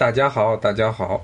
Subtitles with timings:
[0.00, 1.22] 大家好，大家好，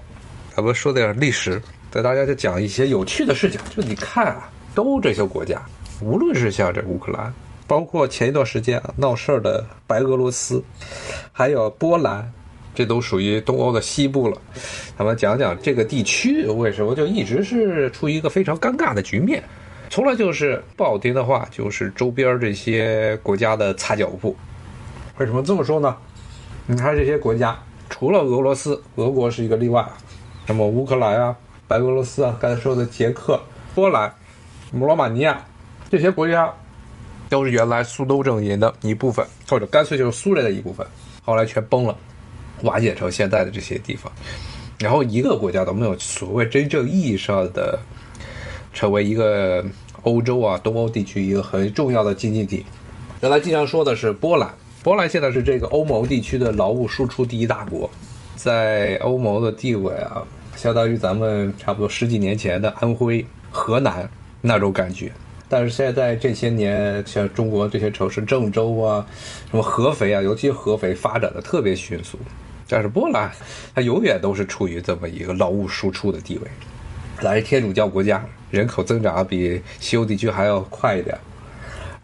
[0.55, 1.59] 咱们说点历史，
[1.91, 3.59] 带大家就讲一些有趣的事情。
[3.75, 5.63] 就你看啊，东欧这些国家，
[6.03, 7.33] 无论是像这乌克兰，
[7.67, 10.63] 包括前一段时间闹事儿的白俄罗斯，
[11.33, 12.31] 还有波兰，
[12.75, 14.37] 这都属于东欧的西部了。
[14.99, 19.43] 咱们讲讲这个地区为什么就一直是处于一个非常尴尬的局面，
[19.89, 24.37] 从来就是不好听的话，就是周边这些国家的擦脚布。
[25.17, 25.97] 为什么这么说呢？
[26.67, 27.59] 你看这些国家。
[27.89, 29.87] 除了俄罗斯，俄国是一个例外。
[30.47, 33.41] 那么乌克兰啊、白俄罗斯啊、刚才说的捷克、
[33.75, 34.13] 波兰、
[34.73, 35.45] 罗马尼亚
[35.91, 36.53] 这些国家，
[37.29, 40.87] 都是原来苏东阵营的一部分，或者干脆就是苏联的一部分。
[41.25, 41.97] 后来全崩了，
[42.63, 44.13] 瓦解成现在的这些地方。
[44.79, 47.79] 然后一个国家都没有所谓真正意义上的
[48.73, 49.65] 成为一个
[50.03, 52.65] 欧洲啊、东欧地区一个很重要的经济体。
[53.21, 54.55] 原来经常说的是波兰。
[54.87, 57.91] 波兰现在是这个欧盟地区的劳务输出第一大国，
[58.37, 60.23] 在欧盟的地位啊，
[60.55, 64.09] 相当于咱们差不多十几年前的安徽、河南
[64.41, 65.11] 那种感觉。
[65.49, 69.05] 但是现在这些年，像中国这些城市，郑州啊，
[69.51, 72.17] 什么合肥啊，尤其合肥发展的特别迅速。
[72.69, 73.29] 但是波兰，
[73.75, 76.49] 它永远都是处于这么一个劳务输出的地位。
[77.21, 81.19] 咱是天主教国家，人口增长比西欧地区还要快一点。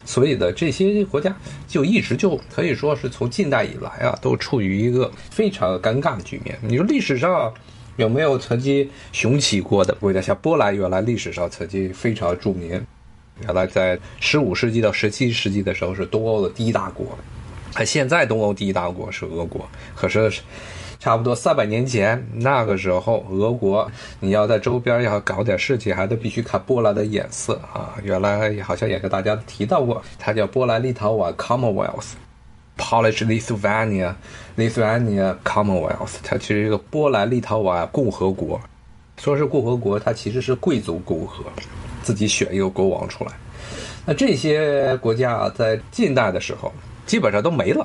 [0.04, 1.34] 所以呢，这些国家
[1.66, 6.58] 就一直就可以说是从近代以来啊，都处于一个非常尴尬的局面。
[6.62, 7.52] 你说历史上
[7.96, 10.20] 有没有曾经雄起过的国家？
[10.20, 12.70] 像波兰，原来历史上曾经非常著名，
[13.42, 17.18] 原来在十五世纪到十七世纪的时候是东欧的第一大国，
[17.74, 20.32] 而现在东欧第一大国是俄国，可是。
[21.02, 27.96] 差不多三百年前，那个时候，俄国你要在周边要搞点事情，还得必须看波兰的眼色啊。
[28.04, 38.60] 原来好像也跟大家提到过，它叫波兰立陶宛 Commonwealth，Polish Lithuania，Lithuania Commonwealth，它其实一个波兰立陶宛共和国。
[39.18, 41.42] 说是共和国，它其实是贵族共和，
[42.04, 43.32] 自己选一个国王出来。
[44.06, 46.72] 那这些国家啊，在近代的时候
[47.06, 47.84] 基本上都没了，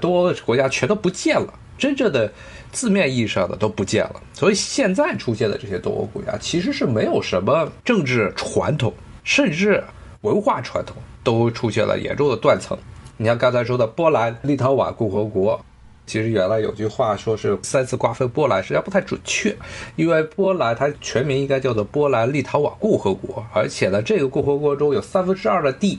[0.00, 2.30] 多国家全都不见了，真正的。
[2.70, 8.92] 字面意义上的都不见了，所以现在出现的这些东欧国家其实是没有什么政治传统，
[9.24, 9.82] 甚至
[10.20, 10.94] 文化传统
[11.24, 12.76] 都出现了严重的断层。
[13.16, 15.58] 你像刚才说的波兰立陶宛共和国，
[16.06, 19.56] 其实原来有句话说是三次瓜分波兰，实际上不太准确，
[19.96, 25.98] 因为波兰它全名应该叫做波兰立陶宛共和国，而且呢，这个共和国中有三分之二的地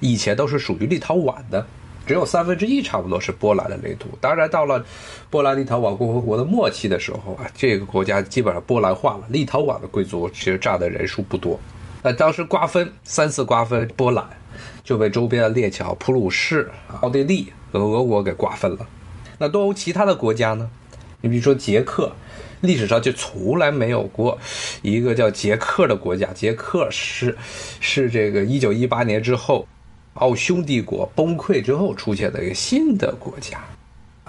[0.00, 1.66] 以前都是属于立陶宛的。
[2.10, 4.08] 只有三分之一差不多是波兰的领土。
[4.20, 4.84] 当然，到了
[5.30, 9.22] 波兰立陶宛共和国的末期的时候啊，这个国家基本上波兰化了。
[9.28, 11.56] 立陶宛的贵族其实占的人数不多。
[12.02, 14.28] 那当时瓜分三次瓜分波兰，
[14.82, 16.68] 就被周边的列强普鲁士、
[17.00, 18.84] 奥地利和俄国给瓜分了。
[19.38, 20.68] 那东欧其他的国家呢？
[21.20, 22.10] 你比如说捷克，
[22.60, 24.36] 历史上就从来没有过
[24.82, 26.32] 一个叫捷克的国家。
[26.32, 27.38] 捷克是
[27.78, 29.64] 是这个一九一八年之后。
[30.14, 33.62] 奥匈帝国崩溃之后出现的一个新的国家，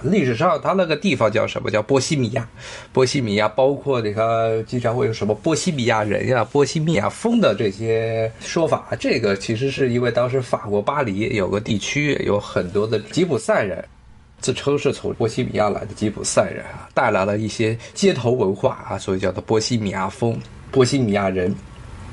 [0.02, 1.70] 历史上它那个地方叫什么？
[1.70, 2.48] 叫波西米亚。
[2.92, 4.24] 波西米亚包括你看，
[4.64, 8.96] 经常会有什么波西米亚人呀、波西米亚风的这些说法。
[8.98, 13.84] 这个其实是因为当时法国巴黎有个地区有很多的吉普赛人，
[14.40, 20.36] 自称是从波西米亚来的吉普赛人啊，带来了一些街头文化啊，所以叫做波西米亚风、
[20.70, 21.54] 波西米亚人。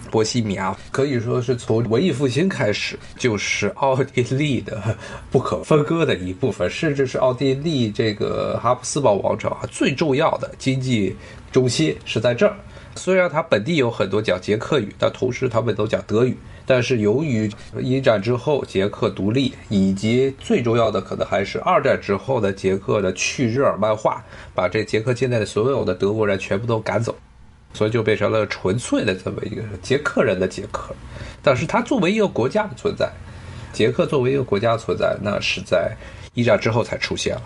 [0.09, 4.97] 波西米亚可以说是从文艺复兴开始就是奥地利的
[5.31, 11.15] 不可分割的一部分，甚至是奥地利这个哈布斯堡王朝啊最重要的经济
[11.51, 12.55] 中心是在这儿。
[12.95, 16.35] 虽然它本地有很多讲捷克语，但同时他们都讲德语。
[16.65, 17.49] 但是由于
[17.79, 27.15] 一战之后捷克独立，以及最重要的可能还是二战之后的捷克的去日耳曼化，把这捷克境内的所有的德国人全部都赶走。
[27.73, 30.93] 所以就变成了纯粹的这么一个捷克人的捷克，
[31.41, 33.11] 但是它作为一个国家的存在，
[33.71, 35.95] 捷克作为一个国家存在，那是在
[36.33, 37.43] 一战之后才出现了。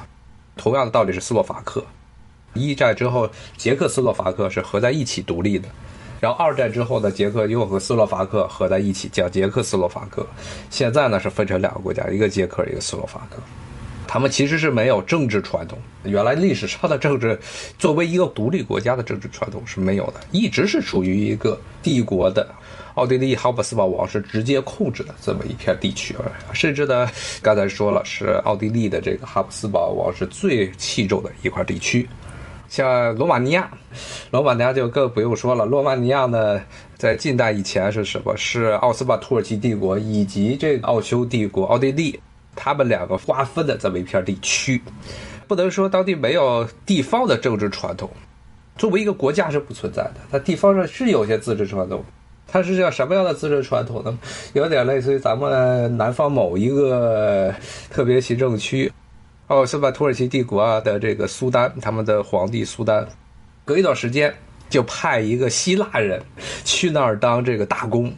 [0.56, 1.84] 同样的道理是斯洛伐克，
[2.54, 5.68] 一战之后捷克斯洛伐克是合在一起独立的，
[6.22, 10.26] 然后二战之后呢，捷克又和斯洛伐克合在一起叫捷克斯洛伐克，
[10.70, 13.38] 现在呢是分成两个国家，一个捷克，一个斯洛伐克。
[14.14, 17.36] 他们其实是没有政治传统，原来历史上的政治，
[17.80, 22.48] 作为一个独立国家的政治传统是没有的，一直是处于一个帝国的
[22.94, 26.16] 奥地利哈布斯堡王室直接控制的这么一片地区，
[26.54, 27.10] 甚至呢，
[27.42, 32.08] 刚才说了是奥地利的这个哈布斯堡王室最器重的一块地区，
[32.70, 33.68] 像罗马尼亚，
[34.30, 36.62] 罗马尼亚就更不用说了，罗马尼亚呢，
[36.98, 38.38] 在近代以前是什么？
[38.38, 42.20] 是奥斯曼土耳其帝国以及这个奥匈帝国奥地利。
[42.56, 44.82] 他们两个瓜分的这么一片地区，
[45.48, 48.10] 不能说当地没有地方的政治传统。
[48.78, 52.04] 作为一个国家是不存在的，它地方上是有些自治传统。
[52.48, 54.18] 它是叫什么样的自治传统呢？
[54.54, 57.52] 有点类似于咱们南方某一个
[57.90, 58.92] 特别行政区，
[59.48, 63.08] 奥斯曼土耳其帝国啊的这个苏丹，他们的皇帝苏丹，
[63.66, 64.32] 隔一段时间
[64.70, 66.22] 就派一个希腊人
[66.64, 68.14] 去那儿当这个大公。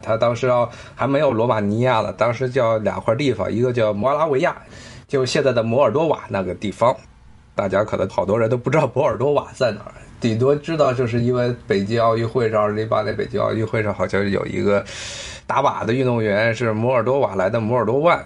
[0.00, 4.56] 他当时啊还没有罗马尼亚了，当时叫两块地方，一个叫摩拉维亚，
[5.06, 6.96] 就现在的摩尔多瓦那个地方。
[7.54, 9.92] 大家可能好多人都不知道摩尔多瓦在哪儿。
[10.20, 14.84] 顶多知道，就是因为北京奥运会上，二零零八年北京奥运会上好像有一个
[15.46, 18.24] 打靶的运动员是摩尔多瓦来的摩尔多万，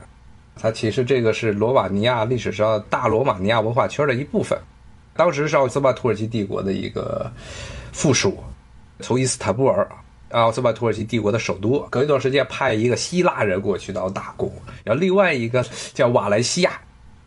[0.55, 4.59] 他其实这个是罗马尼亚历史上大罗马尼亚文化圈的一部分，
[5.15, 7.31] 当时是奥斯曼土耳其帝国的一个
[7.91, 8.37] 附属，
[9.01, 9.87] 从伊斯坦布尔，
[10.33, 14.51] 啊奥斯曼土耳其帝国的首都，隔一段时间派一个希腊人过去当大公，
[14.83, 16.73] 然后另外一个叫瓦莱西亚。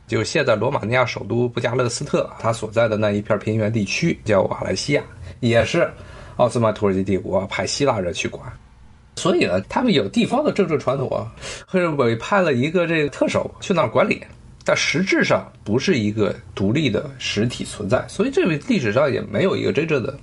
[0.07, 5.01] 就是现在罗马尼亚首都布加勒斯特，它所在的那一片平原地区叫瓦莱西亚，
[5.39, 5.91] 也是
[6.35, 8.45] 奥斯曼土耳其帝国派希腊人去管，
[9.15, 11.25] 所以呢，他们有地方的政治传统啊，
[11.67, 14.21] 或者委派了一个这个特首去那儿管理。
[14.65, 20.17] 但实质上不是一个独立的实体存在，所以这个历史上也没有一个真正的、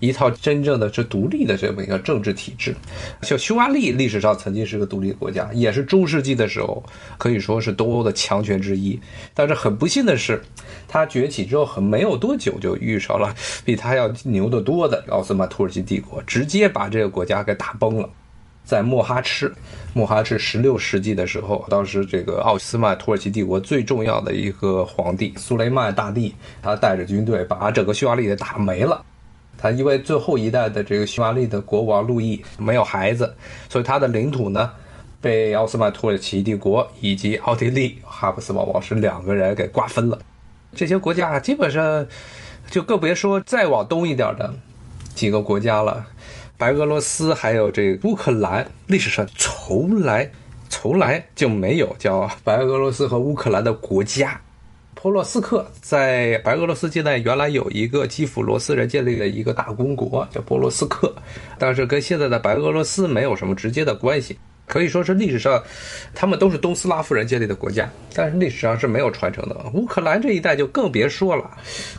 [0.00, 2.76] 一套真正的这独立的这么一个政治体制。
[3.22, 6.84] 像匈牙利历史上曾经是个独立国家，也是中世纪的时候
[7.16, 9.00] 可以说是东欧的强权之一。
[9.32, 10.42] 但是很不幸的是，
[10.86, 13.34] 它崛起之后很没有多久就遇上了
[13.64, 18.06] 比它要牛得多的奥斯曼土耳其帝国，直接把这个国家给打崩了。
[18.66, 19.50] 在莫哈赤，
[19.94, 29.02] 莫哈赤十六世纪的时候，当时这个奥斯曼土耳其帝国最重要的一个皇帝苏雷曼大帝，他带着军队把整个匈牙利给打没了。
[29.56, 33.32] 他因为最后一代的这个匈牙利的国王路易没有孩子，
[33.70, 34.72] 所以他的领土呢
[35.20, 40.18] 被奥斯曼土耳其帝国以及奥地利哈布斯堡王室两个人给瓜分了。
[40.74, 42.04] 这些国家基本上
[42.68, 44.52] 就更别说再往东一点的
[45.14, 46.04] 几个国家了。
[46.58, 50.30] 白俄罗斯还有这乌克兰，历史上从来
[50.70, 54.40] 从来就没有叫白俄罗斯和乌克兰的国家。
[54.94, 61.14] 波罗斯克在白俄罗斯境内原来有一个基辅罗斯人建立的一个大公国，叫波罗斯克，
[61.58, 64.38] 但是跟现在的白俄罗斯没有什么直接的关系。
[64.66, 65.62] 可以说是历史上，
[66.12, 69.56] 他们都是东斯拉夫人建立的国家，但是历史上是没有传承的。
[69.74, 71.48] 乌克兰这一带就更别说了，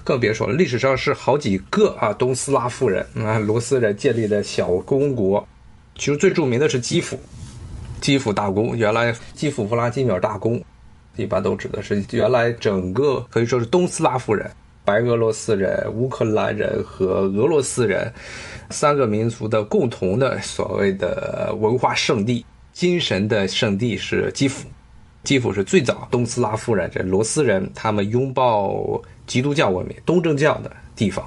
[0.04, 0.54] 更别说了。
[0.54, 5.48] 历史上是好几个啊东斯拉夫人啊罗斯人建立的小公国，
[5.96, 7.18] 其实最著名的是基辅，
[8.02, 10.62] 基辅大公，原来基辅弗拉基米尔大公，
[11.16, 14.52] 一般都指的是原来整个可以说是东斯拉夫人，
[14.84, 18.12] 白俄罗斯人、乌克兰人和俄罗斯人
[18.70, 22.46] 三个民族的共同的所谓的文化圣地。
[22.78, 24.68] 精神的圣地是基辅，
[25.24, 31.26] 基辅是最早东斯拉夫人这罗斯人他们拥抱基督教文明东正教的地方，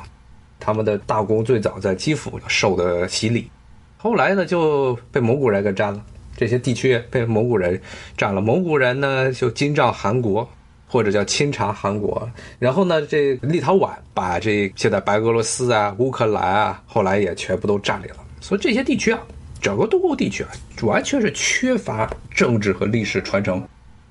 [0.60, 3.50] 他们的大公最早在基辅受的洗礼，
[3.96, 6.00] 后来呢就被蒙古人给占了，
[6.36, 7.82] 这些地区被蒙古人
[8.16, 10.48] 占了，蒙古人呢就金帐汗国
[10.86, 12.30] 或者叫钦察汗国，
[12.60, 19.18] 然后呢这立陶宛把这现在白俄罗斯啊乌克兰啊后来也全部都占领了，所以这些地区啊。
[19.60, 20.50] 整个东欧地区啊，
[20.82, 23.62] 完全是缺乏政治和历史传承，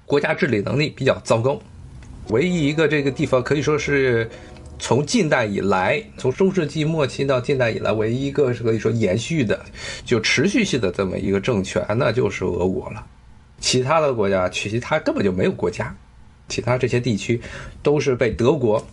[0.06, 1.60] 国家治理能力比较糟糕。
[2.28, 4.30] 唯一一个这个地方可以说是
[4.78, 9.60] 从近代以来，从中世纪末期到近代以来，唯一一个是可以说延续的、
[10.06, 13.04] 就持续性的这么一个政权，那就是俄国了。
[13.60, 15.94] 其他的国家，其他根本就没有国家，
[16.48, 17.42] 其他这些地区
[17.82, 18.86] 都是被德国、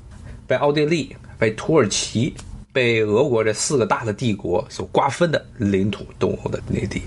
[0.46, 2.34] 被奥地利、被土耳其。
[2.76, 7.00] 被俄国这四个大的帝国所瓜分的领土，东欧的内地，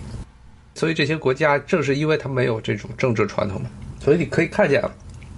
[0.74, 3.62] 所以这些国家正是因为它没有这种政治传统，
[4.04, 4.84] 所以你可以看见，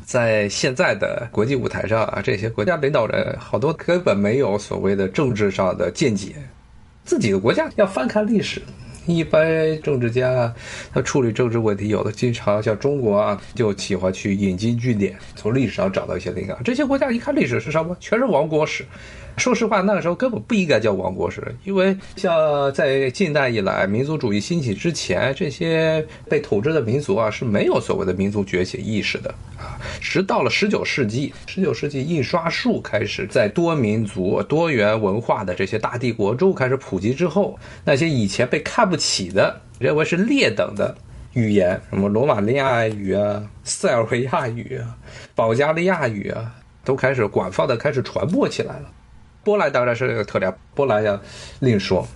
[0.06, 6.34] 在现在的国际舞台上啊，这些国家领导人好多根本没有所谓的政治上的见解，
[7.04, 8.62] 自己的国家要翻看历史。
[9.08, 9.44] 一般
[9.82, 10.54] 政治家
[10.94, 16.56] 他处理政治问题，有的经常像中国啊，就喜欢去引经据典，从历史上找到一些灵感。
[16.64, 18.86] 这些国家一看历史是什么，全是亡国史。
[19.38, 29.80] 说实话，那个时候根本不应该叫亡国史，因为像在近代以来民族主义兴起之前，这些被统治的民族啊是没有所谓的民族觉醒意识的啊。
[30.00, 40.96] 直到了十九世纪，十九世纪印刷术开始在多民族、多元文化的这些大帝国中开始普及之后，那些以前被看不起的、认为是劣等的
[41.34, 44.96] 语言，什么罗马尼亚语啊、塞尔维亚语啊、
[45.34, 48.92] 保加利亚语啊，都开始广泛的开始传播起来了。
[49.44, 51.20] 波兰当然是这个特点，波兰要
[51.60, 52.08] 另说。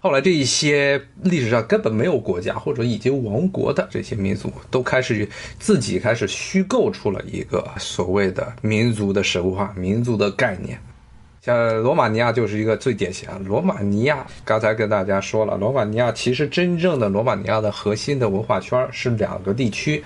[0.00, 5.26] 后来这一些历史上根本没有国家或者已经亡国的这些民族，都开始
[5.58, 10.78] 自己开始虚构出了一个所谓的民族的神话、民族的概念。
[11.40, 13.28] 像罗马尼亚就是一个最典型。
[13.44, 20.02] 罗马尼亚刚才跟大家说了，罗马尼亚其实真正的罗马尼亚的核心的文化圈是两个地区，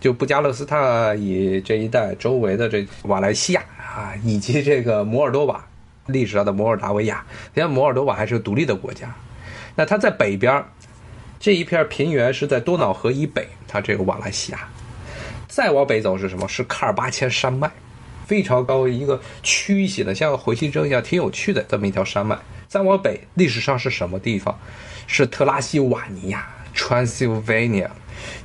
[0.00, 5.64] 就布加勒斯特以这一带周围的这瓦莱西亚啊，以及这个摩尔多瓦，
[6.06, 7.24] 历史上的摩尔达维亚。
[7.54, 9.14] 现在摩尔多瓦还是个独立的国家。
[9.74, 10.64] 那它在北边
[11.38, 14.68] 这一片平原是在多瑙河以北，它这个瓦拉西亚。
[15.48, 16.48] 再往北走是什么？
[16.48, 17.70] 是喀尔巴阡山脉，
[18.26, 22.36] 非常高一个曲形的，像个回形针一样，挺有趣的这么一条山脉。
[22.68, 24.58] 再往北，历史上是什么地方？
[25.06, 27.88] 是特拉西瓦尼亚 （Transylvania）。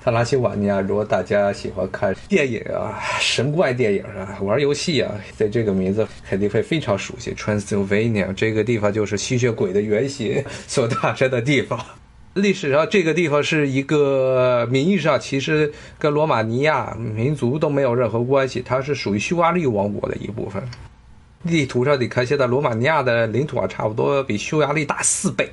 [0.03, 7.33] 特拉西瓦尼亚，如果大家喜欢看电影啊、神怪电影啊、玩游戏啊，在这个名字肯定会非常熟悉。
[7.33, 11.79] Transylvania 这个地方就是吸血鬼的原型所诞生的地方。
[12.33, 20.63] 历史上这个地方是一个名义上其实跟罗马尼亚民族都没有任何关系，它是属于匈牙利王国的一部分。
[21.45, 25.49] 地图上你看，现在罗马尼亚的领土啊，差不多比匈牙利大四倍。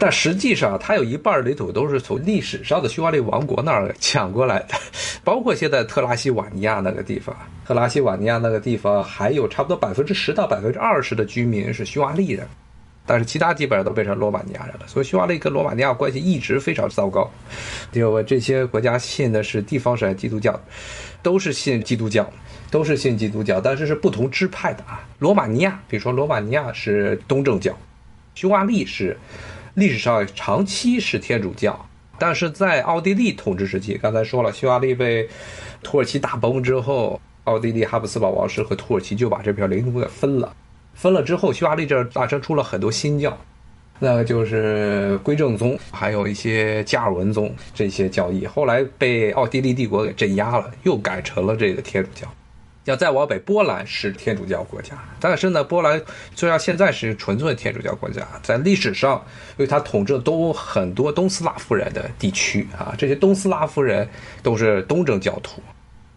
[0.00, 4.74] 但实际上，它有一半领土都是从历史上的匈牙利王国那儿抢过来的，
[5.22, 7.36] 包括现在特拉西瓦尼亚那个地方。
[7.66, 12.46] 特拉西瓦尼亚那个地方还有差不多百分之十到百分之二十的居民是匈牙利人，
[13.04, 14.86] 但是其他基本上都变成罗马尼亚人了。
[14.86, 17.30] 所以匈牙利跟罗马尼亚关系一直非常糟糕。
[17.92, 20.58] 因为这些国家信的是地方神基督教，
[21.22, 22.26] 都是信基督教，
[22.70, 25.06] 都是信基督教，但是是不同支派的啊。
[25.18, 27.76] 罗马尼亚，比如说罗马尼亚是东正教，
[28.34, 29.14] 匈牙利是。
[29.74, 31.88] 历史上长期是天主教，
[32.18, 35.26] 但是在奥地利统治时期，刚才说了，匈牙利被
[35.82, 40.54] 土耳其打崩之后，奥地利哈布斯堡王室和土耳其就把这片领土给分了。
[40.94, 43.36] 分了之后，匈牙利这诞生出了很多新教，
[43.98, 52.28] 那就是归正宗，还有一些加尔文宗这些教义，后来被奥地利帝国给镇压了，又改成了这个天主教。
[52.84, 56.02] 要再往北，波兰是天主教国家，但是呢，波兰
[56.34, 64.08] 虽然现在是纯粹天主教国家，在历史上，因为它统治都很多东斯拉夫人的地区啊， 这些东斯拉夫人
[64.42, 65.62] 都是东正教徒，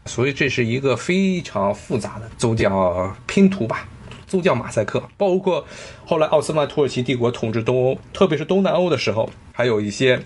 [0.05, 3.87] 所以这是一个非常复杂的宗教拼图吧，
[4.25, 5.03] 宗教马赛克。
[5.17, 5.63] 包括
[6.03, 10.19] 后来奥斯曼土耳其帝国统治东欧，特别是东南欧的时候，还有一些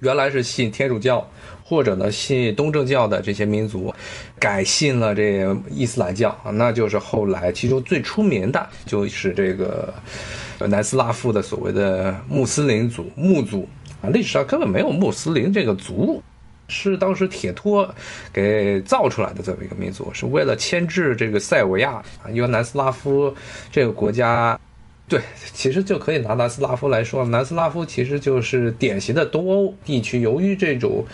[0.00, 1.30] 原来是信天主教。
[1.66, 3.92] 或者呢，信东正教的这些民族，
[4.38, 9.92] 改信了这伊斯兰教那就是后来其中最出名的，就是这个
[10.58, 13.66] 南斯拉夫的所谓的穆斯林族穆族
[14.02, 14.10] 啊。
[14.10, 16.22] 历史上根本没有穆斯林这个族，
[16.68, 17.92] 是当时铁托
[18.30, 21.92] 给造出来的这么一个民族，是为了牵制这个塞尔维亚
[22.22, 22.30] 啊。
[22.30, 23.34] 因为南斯拉夫
[23.72, 24.60] 这个国家。
[25.06, 25.20] 对，
[25.52, 30.22] 其实就可以拿南斯拉夫来说，南斯拉夫其实就是典型的东欧地区。
[30.22, 31.04] 由于这种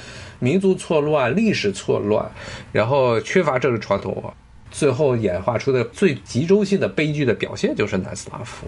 [0.40, 2.28] 民族错乱、历史错乱，
[2.72, 4.34] 然后缺乏政治传统，
[4.70, 8.66] 最后演化出的最集中性的悲剧的表现就是南斯拉夫。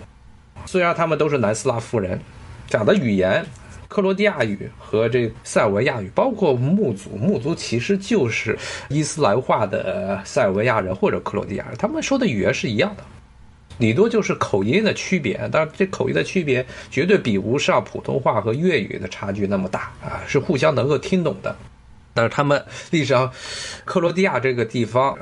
[0.67, 2.21] 虽然他们都是南斯拉夫人，
[2.69, 3.45] 讲的语言
[3.88, 8.57] 克罗地亚语和这塞尔维亚语，包括穆族，穆族其实就是
[8.88, 13.05] 伊斯兰化的塞尔维亚人或者克罗地亚人，他们说的语言是一样的。
[13.83, 21.57] 顶多就是口音的区别，但是这口音的区别绝对比不上普通话和粤语的差距那么大啊，是互相能够听懂的。
[22.15, 23.33] 但是他们历史上，
[23.85, 25.19] 克罗地亚这个地方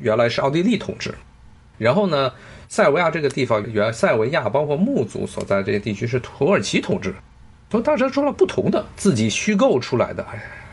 [0.00, 1.12] 原来是奥地利统治，
[1.76, 2.32] 然后呢，
[2.68, 7.12] 塞尔维亚这个地方原塞尔维亚包括穆族所在这些地区是土耳其统治，
[7.68, 10.24] 从当时说了不同的自己虚构出来的，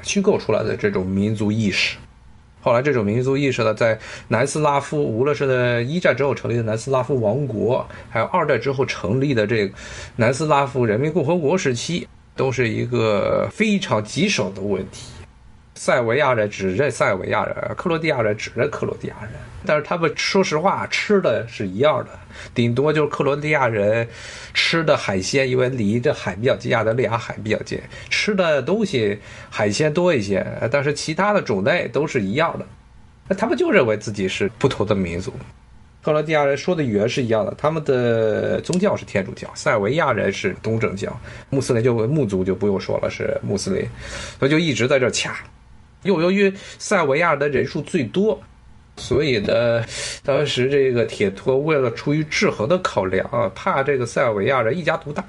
[0.03, 1.97] 虚构出来的这种民族意识。
[2.61, 9.73] 后来，这种民族意识呢，在南斯拉夫，无论是在一战之后成立的南斯拉夫王国，还有二战之后成立的这个
[10.17, 15.11] 南斯拉夫人民共和国时期，都是一个非常棘手的问题。
[15.81, 19.31] 塞尔维亚人只认塞尔维亚人，克罗地亚人只认克罗地亚人。
[19.65, 22.09] 但是他们说实话，吃的是一样的，
[22.53, 24.07] 顶多就是克罗地亚人
[24.53, 29.17] 吃的海鲜，因为离这海比较近，亚得里亚海比较近，吃的东西
[29.49, 30.45] 海鲜多一些。
[30.69, 32.65] 但是其他的种类都是一样的，
[33.27, 35.33] 那他们就认为自己是不同的民族。
[36.03, 41.19] 克罗地亚人说的语言是一样的，他们的宗教是天主教，塞尔维亚人是东正教，
[41.49, 43.83] 穆斯林就穆族就不用说了，是穆斯林，
[44.37, 45.35] 所以就一直在这掐。
[46.03, 48.41] 又由于塞尔维亚的人数最多，
[48.97, 49.83] 所以呢，
[50.23, 55.23] 当时这个铁托为了出于制衡的考量啊，怕这个塞尔维亚人一家独大，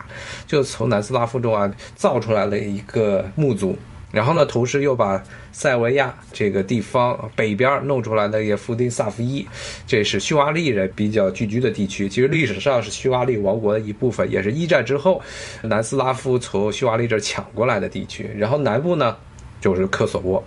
[0.46, 3.78] 就从南斯拉夫中啊造出来了一个穆族，
[4.10, 9.46] 然后呢，同时又把塞尔维亚这个地方北边弄出来的也夫丁萨夫伊，
[9.86, 12.08] 这是匈牙利人比较聚居的地区。
[12.08, 15.20] 其实历史上是匈牙利王国的一部分，也是一战之后
[15.62, 18.30] 南斯拉夫从匈牙利这抢过来的地区。
[18.36, 19.16] 然后南部呢，
[19.60, 20.42] 就是科索沃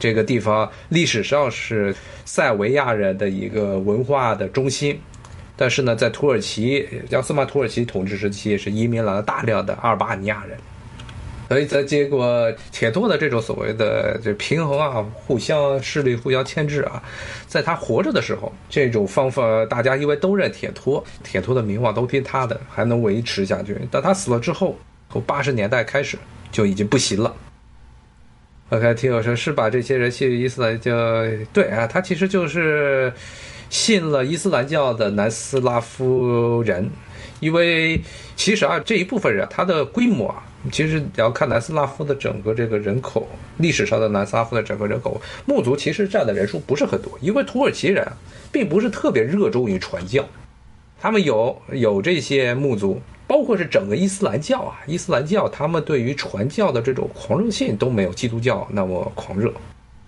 [0.00, 4.98] 这个地方，历史上是塞维亚人的一个文化的中心。
[5.56, 10.56] 但是呢，在土耳其奥斯曼土耳其统治时期，是移民了大量的阿尔巴尼亚人。
[11.48, 17.02] 所以在结果铁托的这种所谓的这平衡啊，互相势力互相牵制啊，
[17.46, 23.76] 在他活着的时候，这种方法大家因为都认铁托，铁托的名望都听他的，还能维持下去。
[23.90, 24.78] 但他死了之后，
[25.12, 26.16] 从八十年代开始
[26.50, 27.34] 就已经不行了。
[28.70, 30.94] OK，听友说是把这些人信伊斯兰教，
[31.52, 33.12] 对啊，他其实就是
[33.68, 36.88] 信了伊斯兰教的南斯拉夫人，
[37.40, 38.00] 因为
[38.36, 40.46] 其实啊这一部分人他的规模啊。
[40.70, 48.06] 其实你要看南斯拉夫的整个这个人口，历史上的南斯拉夫的整个人口，穆族其实占的人数不是很多，因为土耳其人
[48.52, 50.24] 并不是特别热衷于传教，
[51.00, 59.52] 他们有有这些穆族，包括是整个伊斯兰教啊，伊斯兰教他们对于传教的这种狂热性都没有基督教那么狂热。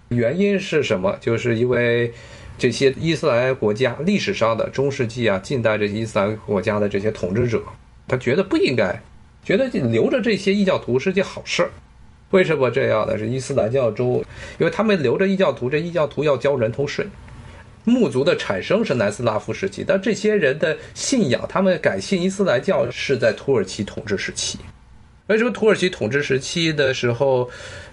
[0.09, 1.17] 原因是什么？
[1.21, 2.13] 就是因为
[2.59, 7.63] 这些伊斯兰国家历史上的中世纪啊、近代这些伊斯兰国家的这些统治者，
[8.09, 9.01] 他觉得不应该。
[9.45, 11.71] 觉得留着这些异教徒是件好事，
[12.31, 13.17] 为什么这样呢？
[13.17, 14.17] 是伊斯兰教中，
[14.59, 17.07] 因为他们留着异教徒，这异教徒要交人头税。
[17.85, 24.59] 穆族的产生是南斯拉夫时期，但这些人的信仰，他们改信伊斯兰教是在土耳其统治时期。
[25.27, 27.51] 为什么土耳其统治时期的时候？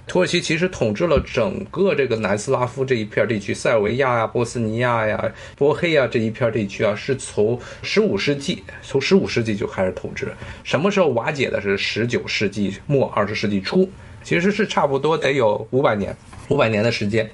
[0.08, 10.34] 土耳其其实统治了整个这个南斯拉夫这一片地区，塞尔维亚呀、波斯尼亚呀、波黑呀这一片地区啊，是从十五世纪，从十五世纪就开始统治。
[10.64, 11.62] 什么时候瓦解的？
[11.62, 13.88] 是十九世纪末二十世纪初，
[14.24, 16.18] 其实是差不多得有五百年，
[16.48, 17.30] 五百年的时间。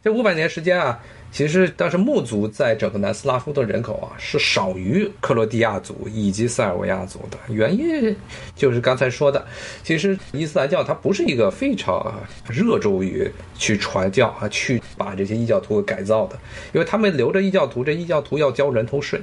[0.00, 1.00] 这五百年时间啊。
[1.32, 7.38] 其实，但是穆族在整个南斯拉夫的人口啊是少于克罗地亚族以及塞尔维亚族的。
[7.48, 8.14] 原因
[8.56, 9.46] 就是刚才说的，
[9.84, 12.12] 其实伊斯兰教它不是一个非常
[12.48, 16.36] 热衷于去传教啊，去把这些异教徒改造的，
[16.72, 19.20] 因为他们留着异教徒，这异教徒要交人头税。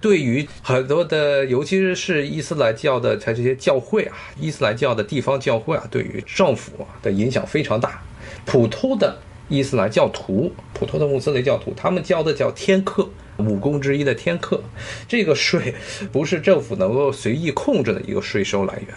[0.00, 6.72] 对于很多的，尤其是伊斯兰教的它这些教会啊，伊斯兰教的地方教会啊，对于政府
[7.02, 8.02] 的影响非常大。
[8.46, 9.16] 普通的。
[9.48, 14.62] 伊斯兰教徒，普通的穆斯林教徒，他们交的叫天课，五功之一的天课，
[15.06, 15.74] 这个税
[16.10, 18.88] 不是政府能够随意控制的一个税收来源。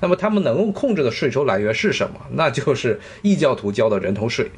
[0.00, 2.20] 那么他们能够控制的税收来源是什么？
[2.32, 4.50] 那就是异教徒交的人头税，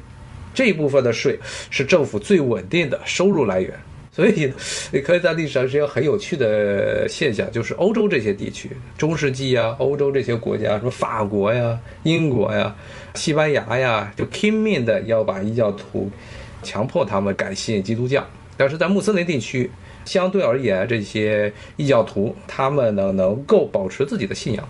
[0.53, 3.73] 这一部分的税是政府最稳定的收入来源。
[4.11, 4.51] 所以，
[4.91, 12.75] 你可以在历史上是一个很有趣的现象，就是欧洲这些地区，中世纪啊，欧洲这些国家，什么法国呀、英国呀、
[13.17, 16.09] 西班牙呀，就拼命的要把异教徒
[16.63, 18.25] 强迫他们改信基督教。
[18.55, 19.69] 但是在穆斯林地区，
[20.05, 24.69] 相对而言，这些异教徒他们呢能够保持自己的信仰。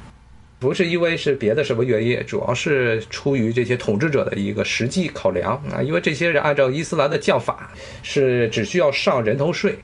[0.59, 5.83] 不是因为是别的什么原因，主要是出于这些统治者的一个实际考量啊。
[5.83, 9.77] 因为这些人按照伊斯兰的教法是只需要上人头税，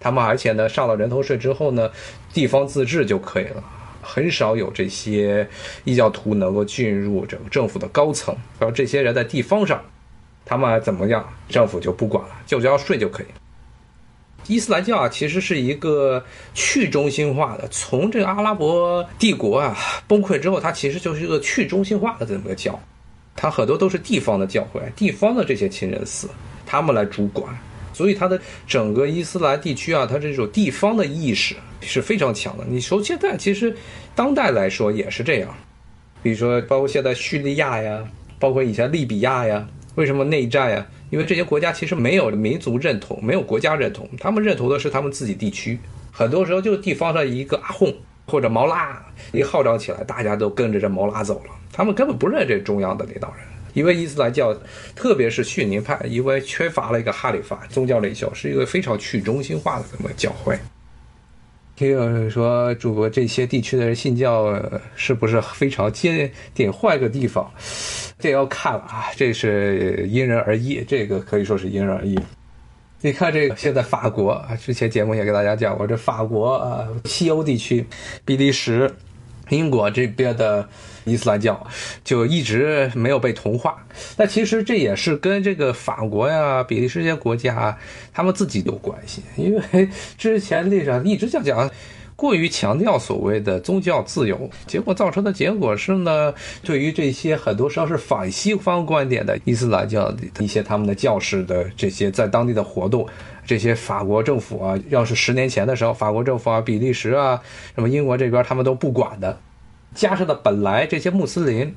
[0.00, 1.90] 他们而且呢上了人头税之后呢，
[2.32, 3.62] 地方自治就可以了，
[4.04, 5.48] 很少有这些
[5.84, 8.36] 异教徒能够进入整个政府的高层。
[8.58, 9.82] 然后这些人在地方上，
[10.44, 13.26] 他们怎么样，政府就不管了，就交税就可以。
[14.46, 17.66] 伊斯兰教啊，其实是一个去中心化的。
[17.68, 19.74] 从这个阿拉伯帝国啊
[20.06, 22.78] 崩溃之后，它其实就是一个去中心化的这么个教。
[23.34, 26.28] 它很多都是地方的教会，地方的这些清真寺，
[26.66, 27.52] 他们来主管。
[27.94, 32.64] 所以它的整个伊斯兰地区啊，它这种地方的意识是非常强的。
[32.68, 33.74] 你说现在其实
[34.14, 35.48] 当代来说也是这样，
[36.22, 38.04] 比如说包括现在叙利亚呀，
[38.38, 40.86] 包括以前利比亚呀，为什么内战呀？
[41.10, 45.78] 因为这些国家其实没有民族认同，没有国家认同，他们认同的是他们自己地区。
[46.10, 47.94] 很多时候就地方上一个阿訇
[48.26, 49.00] 或者毛拉
[49.32, 51.52] 一号召起来，大家都跟着这毛拉走了。
[51.72, 54.56] 他们根本不认这中央的领导人，因为伊斯兰教，
[54.94, 60.56] 特别是逊尼派，因为缺乏了一个哈里发宗教领袖，是一个非常去中心化的这么教会。
[61.78, 64.62] 也有人说，中国这些地区的人信教
[64.94, 66.72] 是不是非常坚定？
[66.72, 67.52] 换个地方，
[68.16, 72.16] 这要看了啊，这是因人而异，这个可以说是因人而异。
[73.00, 77.84] 你看这个，现在法国啊，之前节目也给大家讲过，这法国啊，西欧地区，
[78.24, 78.88] 比利时、
[79.48, 80.68] 英国这边的。
[81.04, 81.66] 伊斯兰教
[82.02, 83.76] 就一直没有被同化，
[84.16, 87.76] 但其实这也是跟这个法国呀、比利时这些国家
[88.12, 89.22] 他们自己有关系。
[89.36, 91.70] 因为之前历史上一直讲讲，
[92.16, 103.04] 过于强调所谓的宗教自由，结果造成的结果是呢，对于这些很多时候是反西方观点的伊斯兰教的一些他们的教士的这些在当地的活动，
[103.44, 107.42] 这些法国政府啊，要是十年前的时候，法国政府啊、比利时啊、
[107.74, 109.36] 什么英国这边他们都不管的，
[109.94, 111.72] 加上的本来这些穆斯林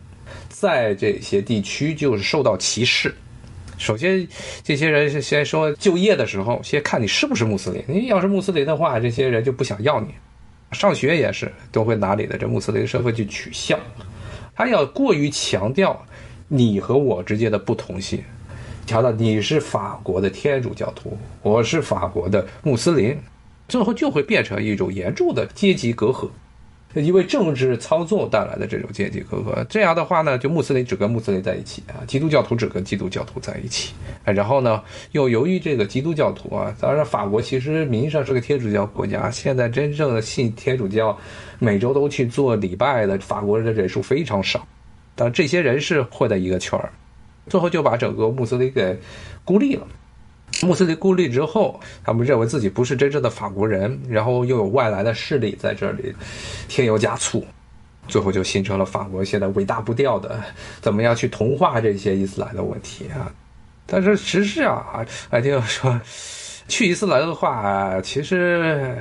[0.49, 3.13] 在这些地区就是受到歧视。
[3.77, 4.27] 首先，
[4.63, 7.83] 这些人是先说就业的时候，先看你是不是穆斯林。
[7.87, 10.07] 你要是穆斯林的话，这些人就不想要你。
[10.71, 13.79] 上学也是都会拿你的这穆斯林身份去取笑。
[14.55, 16.03] 他要过于强调
[16.47, 18.19] 你和我之间的不同性，
[18.87, 23.15] 强调你是法国的天主教徒，我是法国的穆斯林，
[23.69, 26.27] 最后就会变成一种严重的阶级隔阂。
[27.01, 34.81] 因为政治操作带来的这种阶级隔阂，这样的话呢，就穆斯林只跟穆斯林在一起啊，基督教徒只跟基督教徒在一起，然后呢，
[35.11, 41.17] 又由于这个基督教徒啊，当然法国其实名义上是个天主教国家，现在真正的信天主教，
[41.59, 44.67] 每周都去做礼拜的法国人的人数非常少，
[45.15, 46.89] 但这些人是混在一个圈儿，
[47.47, 48.97] 最后就把整个穆斯林给
[49.43, 49.87] 孤立了。
[50.63, 56.13] 穆斯林孤立之后，他们认为自己不是真正的法国人，然后又有外来的势力在这里
[56.67, 57.45] 添油加醋，
[58.07, 60.41] 最后就形成了法国现在尾大不掉的
[60.81, 63.31] 怎么样去同化这些伊斯兰的问题啊。
[63.85, 65.99] 但是实际上啊，还，听说，
[66.67, 68.97] 去伊斯兰的话，其实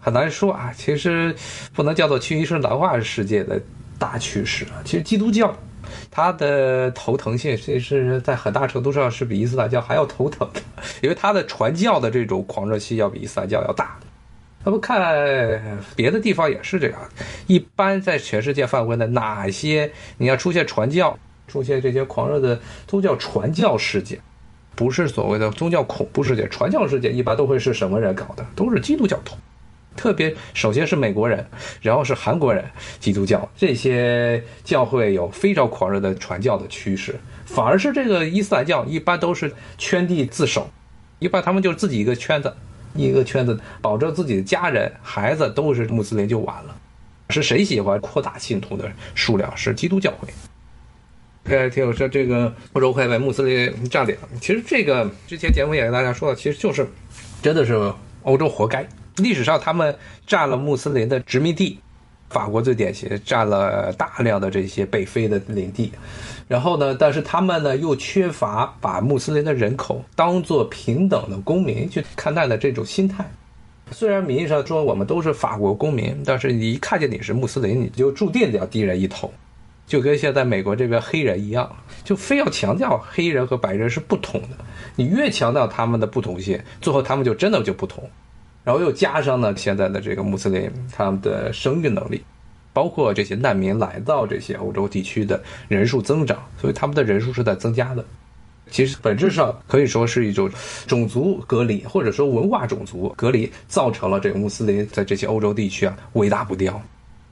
[0.00, 1.34] 很难说啊，其实
[1.72, 3.60] 不能叫做去伊斯兰化世界的
[3.98, 4.82] 大趋势啊。
[4.84, 5.54] 其实基督教。
[6.10, 10.60] 他的头疼性其实在很大程度上是比伊斯兰教还要头疼的，
[11.02, 13.96] 因为他的传教的这种狂热性要比伊斯兰教要大。
[14.64, 14.98] 那么看
[15.94, 17.00] 别的地方也是这样，
[17.46, 24.18] 一般在全世界范围内，哪些你要出现传教、出现这些狂热的宗教传教事件，
[24.74, 28.44] 不是所谓的宗教恐怖事件，传教事件一般都会是什么人搞的？
[28.56, 29.36] 都是基督教徒。
[29.96, 31.44] 特别，首先是美国人，
[31.80, 32.64] 然后是韩国人，
[33.00, 40.68] 基督教这些教会有非常狂热的传教的趋势，反而是这个伊斯兰教一般都是圈地自守，
[41.18, 42.54] 一般他们就是自己一个圈子，
[42.94, 46.76] 一个圈子保证自己的家人、孩子都是穆斯林就完了。
[47.30, 49.56] 是谁喜欢扩大信徒的数量？
[49.56, 50.28] 是基督教会。
[51.48, 56.88] 呃，听我说，这个欧洲会被穆斯林占领，其实这个之前节目也跟大家说了，其实就是
[57.40, 58.86] 真的是欧洲活该。
[59.16, 59.94] 历史上，他们
[60.26, 61.78] 占了穆斯林的殖民地，
[62.28, 65.90] 法国最典型，占了大量的这些北非的领地。
[66.48, 73.28] 然后呢，但是他们呢又缺乏把穆斯林的人口当做平等的公民去看待的这种心态。
[73.90, 79.32] 虽然名义上说我们都是法国公民，但是你一看见你是穆斯林，你就注定要低人一头，
[79.86, 81.74] 就跟现在美国这边黑人一样，
[82.04, 84.48] 就非要强调黑人和白人是不同的。
[84.94, 88.08] 你越强调他们的不同性，最后他们就真的就不同。
[88.66, 92.20] 然后又加上呢，现在的这个穆斯林他们的生育能力，
[92.72, 98.04] 包括这些难民来到这些欧洲地区的人数增长，所以他们的人数是在增加的。
[98.68, 100.50] 其实本质上可以说是一种
[100.84, 106.82] 种族隔离，或者说文化种族隔离，造成了这个穆斯林在这些欧洲地区啊尾大不掉。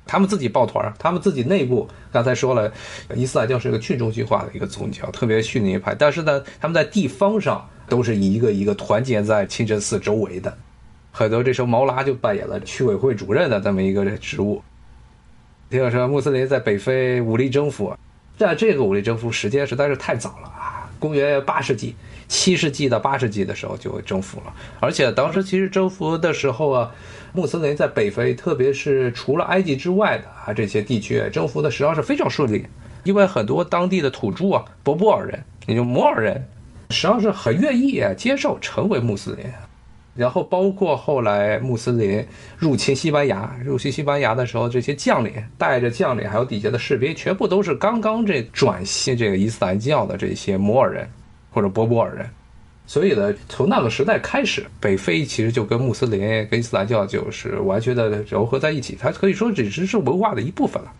[0.06, 2.72] 他们自己抱团，他们自己内部刚才说了，
[3.16, 5.96] 伊斯兰教是一个去中心化的一个宗教，特别逊尼派。
[5.96, 10.56] 但是呢，他们在地方上都是一个一个团结在清真寺周围的。
[11.16, 14.60] 很多这时候毛拉就扮演了区委会主任的这么一个职务。
[15.70, 17.96] 听我说，穆斯林在北非武力征服，
[18.36, 20.90] 但这个武力征服时间实在是太早了啊！
[20.98, 21.94] 公元八世纪、
[22.26, 26.92] 七世纪到八世纪的时候就征服了，而且当时其实征服的时候啊，
[27.32, 32.66] 穆斯林在北非，特别是除了埃及之外的啊这些地区，征服的实际上是非常顺利，
[33.04, 36.44] 因为很多当地的土著啊，博布尔人，也就摩尔人，
[36.90, 39.46] 实际上是很愿意接受成为穆斯林。
[40.14, 42.24] 然后包括后来穆斯林
[42.56, 51.08] 入侵西班牙，入侵西班牙的时候，这些将领带着将领还有底下的士兵，全部都是刚刚这转信这个伊斯兰教的这些摩尔人
[51.50, 52.28] 或者波波尔人。
[52.86, 60.92] 所以呢，从那个时代开始，北非其实就跟穆斯林跟伊斯兰教就是完全的融合在一起，它可以说只是是文化的一部分了。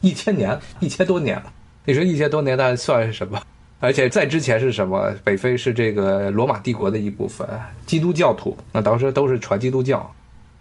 [0.00, 1.52] 一千年，一千多年了，
[1.84, 3.42] 你说一千多年那算是什么？
[3.84, 5.14] 而且在之前是什么？
[5.22, 7.46] 北非是这个罗马帝国的一部分，
[7.84, 10.10] 基督教徒那当时都是传基督教。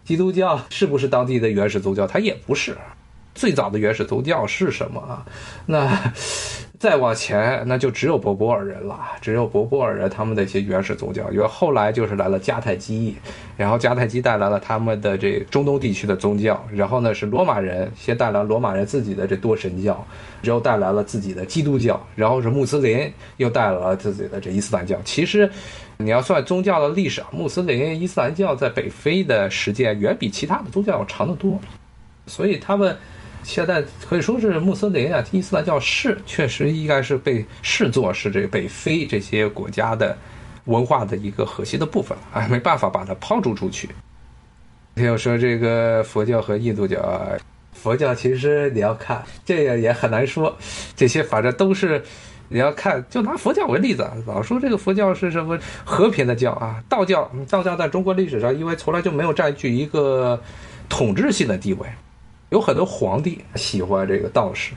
[0.04, 2.06] 基督教是不是当地的原始宗教？
[2.06, 2.78] 它也不是。
[3.34, 5.26] 最早的原始宗教是什么啊？
[5.66, 6.14] 那
[6.84, 11.32] 再往前，那就只有博波尔人了，只有博波尔人他们的一些原始宗教。
[11.32, 13.16] 因为后来就是来了迦太基，
[13.56, 20.06] 然后迦太基带来了他们的这中东地区的宗教，然后呢是罗马人先带来罗马人自己的这多神教。
[20.42, 24.98] 之后带来了自己的基督教，然后是穆斯林又带来了自己的这伊斯兰教。
[25.06, 25.50] 其实，
[25.96, 31.58] 你要算宗教的历史啊，穆斯林、伊斯兰教在北非的时间远比其他的宗教要长得多，
[32.28, 32.94] 所以他们
[33.44, 40.18] 现在可以说是穆斯林啊、伊斯兰教是确实应该是被视作是这北非这些国家的
[40.66, 43.90] 文化的一个核心的部分啊，没办法把它抛逐出去。
[44.96, 47.22] 要说这个佛教和印度教，
[47.74, 50.56] 佛教其实你要看这个也很难说，
[50.96, 52.02] 这些反正都是。
[52.50, 56.84] 你要看，就拿佛教为例子，老说这个佛教是什么和平的教啊？
[56.88, 60.40] 道教，道教在中国历史上，因为从来就没有占据一个
[60.88, 61.88] 统治性的地位，
[62.54, 64.74] 有很多皇帝喜欢这个道士。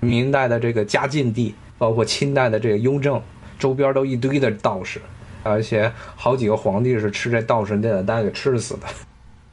[0.00, 3.22] 明代的这个嘉靖帝，包括清代的这个雍正，
[3.56, 5.00] 周边都一堆的道士，
[5.44, 8.88] 而且好几个皇帝是吃这道士炼的丹给吃死的。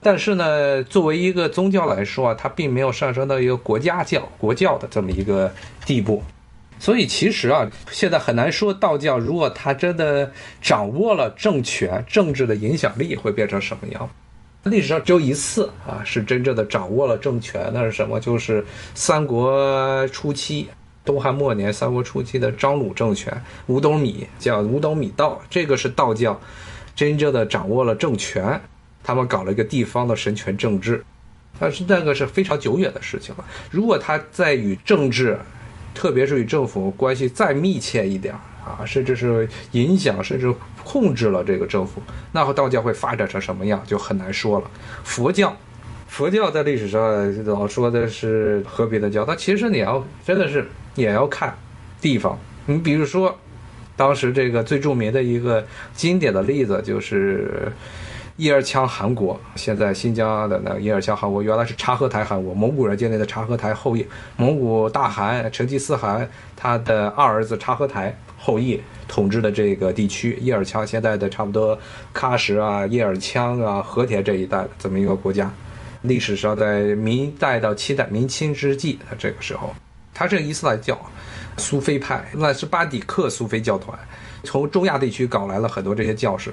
[0.01, 5.53] 但是呢，作为一个宗教来说啊，它并没有上升到一个国家教、国教的这么一个
[5.85, 6.23] 地步。
[6.79, 14.09] 所以其实啊，现在很难说道教如果他真的掌握了政权、政治的影响力，会变成什么样？
[14.63, 18.19] 历史上只有一次啊，是真正的掌握了政权，那是什么？
[18.19, 20.67] 就是三国初期、
[21.03, 26.39] 东汉末年、三国初期的张鲁政权，五斗米叫五斗米道，这个是道教
[26.95, 28.61] 真正的掌握了政权，
[29.03, 31.03] 他们搞了一个地方的神权政治，
[31.59, 33.45] 但是那个是非常久远的事情了。
[33.71, 35.39] 如果他再与政治，
[35.95, 44.69] 特别是与政府关系再密切一点啊，甚至是影响甚至控制了这个政府，那和道教会发展成什么样就很难说了。
[45.03, 45.55] 佛教，
[46.07, 51.55] 佛教在历史上老说的是和平的教，但其实你要真的是也要看
[51.99, 52.37] 地方。
[52.65, 53.37] 你比如说，
[53.95, 57.71] 当时这个最著名的一个经典的例子就是。
[58.37, 64.03] 叶尔羌汗国，现在新疆的那个叶尔羌汗国，原来是察合台汗国，蒙古人建立的察合台后裔，
[64.35, 71.77] 蒙古大汗成吉思汗他的二儿子察合台后裔统治的这个地区，叶尔羌现在的差不多
[72.11, 75.51] 喀什啊、叶尔羌啊、和田这一带这么一个国家，
[76.01, 79.75] 历史上在明代到清代明清之际，这个时候，
[80.11, 80.99] 他是伊斯兰教，
[81.57, 83.95] 苏菲派，那是巴底克苏菲教团，
[84.43, 86.51] 从中亚地区搞来了很多这些教士。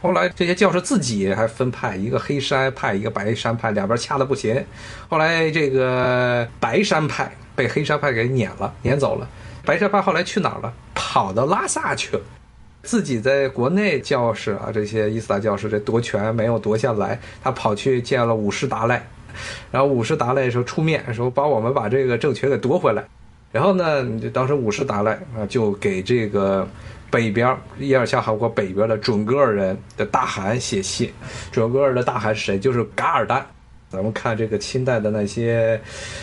[0.00, 4.64] 后来这些教士自己还分派，一个黑山派，一个白山派，两边掐的不行。
[5.08, 9.28] 后来这个白山派被黑山派给撵了，撵走了。
[9.66, 10.72] 白山派后来去哪儿了？
[10.94, 12.22] 跑到拉萨去了。
[12.84, 19.06] 自己在国内教士啊，这些伊斯兰教士这夺权没有夺下来，他跑去见了五世达赖，
[19.70, 23.04] 然后五世达赖说出面说帮我们把这个政权给夺回来。
[23.52, 26.66] 然后呢，就当时五世达赖啊就给这个。
[27.08, 31.10] 北边叶尔羌汗国北边的准噶尔人的大汗写信，
[31.52, 32.58] 准噶尔的大汗是谁？
[32.58, 33.46] 就是噶尔丹。
[33.88, 35.80] 咱们看这个清代的那些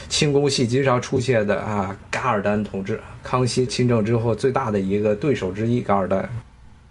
[0.09, 6.29] 清宫戏经常出现的啊，噶尔丹同志，康熙亲政之后最大的一个对手之一，噶尔丹。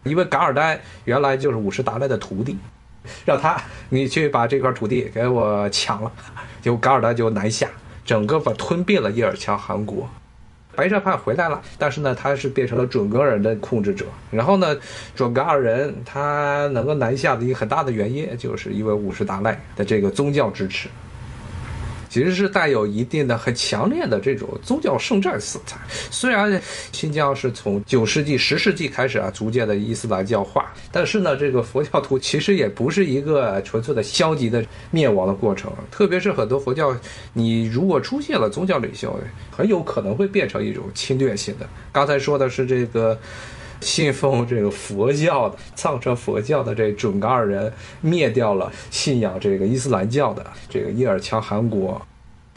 [0.04, 2.56] 因为噶尔丹原来就是五世达赖的徒弟，
[3.24, 3.56] 让他
[3.90, 6.10] 你去把这块土地给我抢了，
[6.60, 7.68] 结果噶尔丹就南下，
[8.04, 10.08] 整个把吞并了叶尔羌汗国。
[10.74, 14.06] 白山派回来了，但是呢，他是变成了准噶尔的控制者。
[14.30, 14.76] 然后呢，
[15.14, 20.88] 准噶尔人他能够南下的一个很大的原因，就是因为五世达赖的这个宗教支持。
[22.12, 25.78] 其实是带有一定的很强烈的这种宗教圣战色彩。
[26.10, 26.60] 虽然
[26.92, 35.72] 新疆是从九世纪、十世纪开始啊，逐渐的伊斯兰教化，但是呢，这个佛教徒其实也不是一个纯粹的消极的灭亡的过程。
[35.90, 36.94] 特别是很多佛教，
[37.32, 39.18] 你如果出现了宗教领袖，
[39.50, 41.66] 很有可能会变成一种侵略性的。
[41.90, 43.18] 刚才说的是这个
[43.82, 52.00] 信奉这个佛教的藏传佛教的这准噶尔人灭掉了信仰这个伊斯兰教的这个伊尔羌汗国。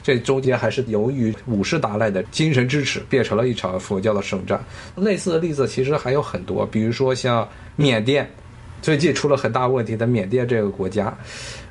[0.01, 4.63] 这中间还是由于五世达赖的精神支持，变成了一场佛教的圣战。
[4.97, 8.29] 类似的例子其实还有很多，比如说像缅甸，
[8.83, 11.11] 最近出了很大问题的缅甸这个国家，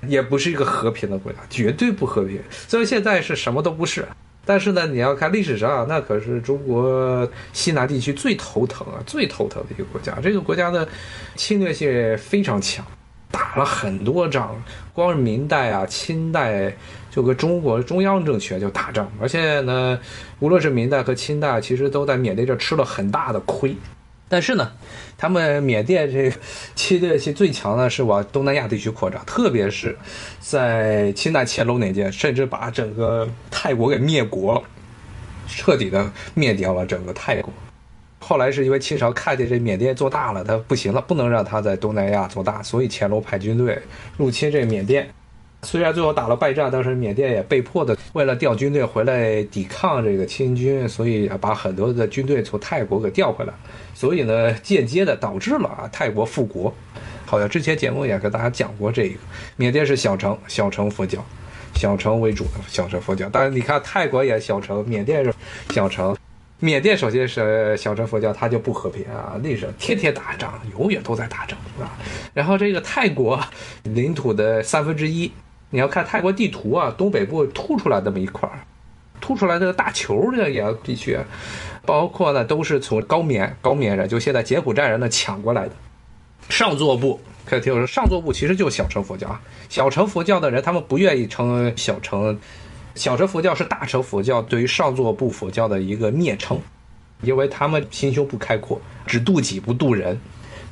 [0.08, 2.40] 也不是一个和平的国家，绝对不和平。
[2.66, 4.04] 虽然现在是什么都不是，
[4.44, 10.18] 但是呢，你要看历史上，那可是中国西南地区最头疼啊、最头疼的一个国家。
[10.22, 10.86] 这个国家的
[11.34, 12.84] 侵略性非常强。
[13.30, 14.54] 打了很多仗，
[14.92, 16.72] 光是明代啊、清代
[17.10, 19.98] 就跟中国中央政权就打仗，而且呢，
[20.38, 23.76] 无论是明代和清代，其实都在缅甸这吃了很大的亏。
[24.28, 24.70] 但是呢，
[25.16, 26.32] 他们缅甸这
[26.74, 29.96] 侵略性最强的是往东南亚地区扩张，特别是
[30.40, 34.62] 在清代乾隆年间，甚至把整个泰国给灭国了，
[35.48, 37.52] 彻底的灭掉了整个泰国。
[38.18, 43.80] 后来是因为清朝看见这缅甸做大了，他不行了，不能让他在东南亚做大，所以乾隆派军队
[44.16, 45.08] 入侵这缅甸。
[45.64, 53.52] 虽然最后打了败仗，但是缅甸也被迫的为了调军队回来抵抗这个清军，所以把很多的军队从泰国给调回来，
[53.94, 56.72] 所以呢，间接的导致了啊泰国复国。
[57.26, 59.16] 好像之前节目也跟大家讲过这个，
[59.56, 61.24] 缅甸是小城，小城佛教，
[61.74, 63.28] 小城为主的小城佛教。
[63.32, 65.34] 但是你看泰国也小城，缅甸是
[65.70, 66.14] 小城。
[66.60, 71.92] 缅甸首先是小城佛教，它就不和平啊，历史天天打仗，永远都在打仗啊。
[72.32, 73.38] 然后这个泰国
[73.82, 75.30] 领土的三分之一，
[75.74, 78.60] 你要看泰国地图啊，东北部凸出来这么一块儿，
[79.20, 81.18] 凸出来这个大球这个也地区，
[81.84, 85.72] 包括呢都是从高棉高棉人，就现在柬埔寨人呢抢过来的。
[86.48, 92.38] 上座部可以听我说，上座部其实就是小乘佛教啊，小乘佛教的人他们不愿意称小乘。
[92.94, 96.56] 小乘佛教是大乘佛教对于上座部佛教的一个蔑称，
[97.22, 100.16] 因为他们心胸不开阔，只度己不度人，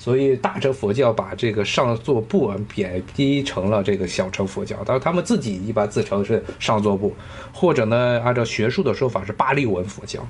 [0.02, 4.76] 所以大乘佛教把这个上座部贬低成了这个小乘佛教。
[4.84, 7.14] 但是他们自己一般自称是上座部，
[7.52, 10.26] 或者呢，按照学术的说法是巴利文佛教，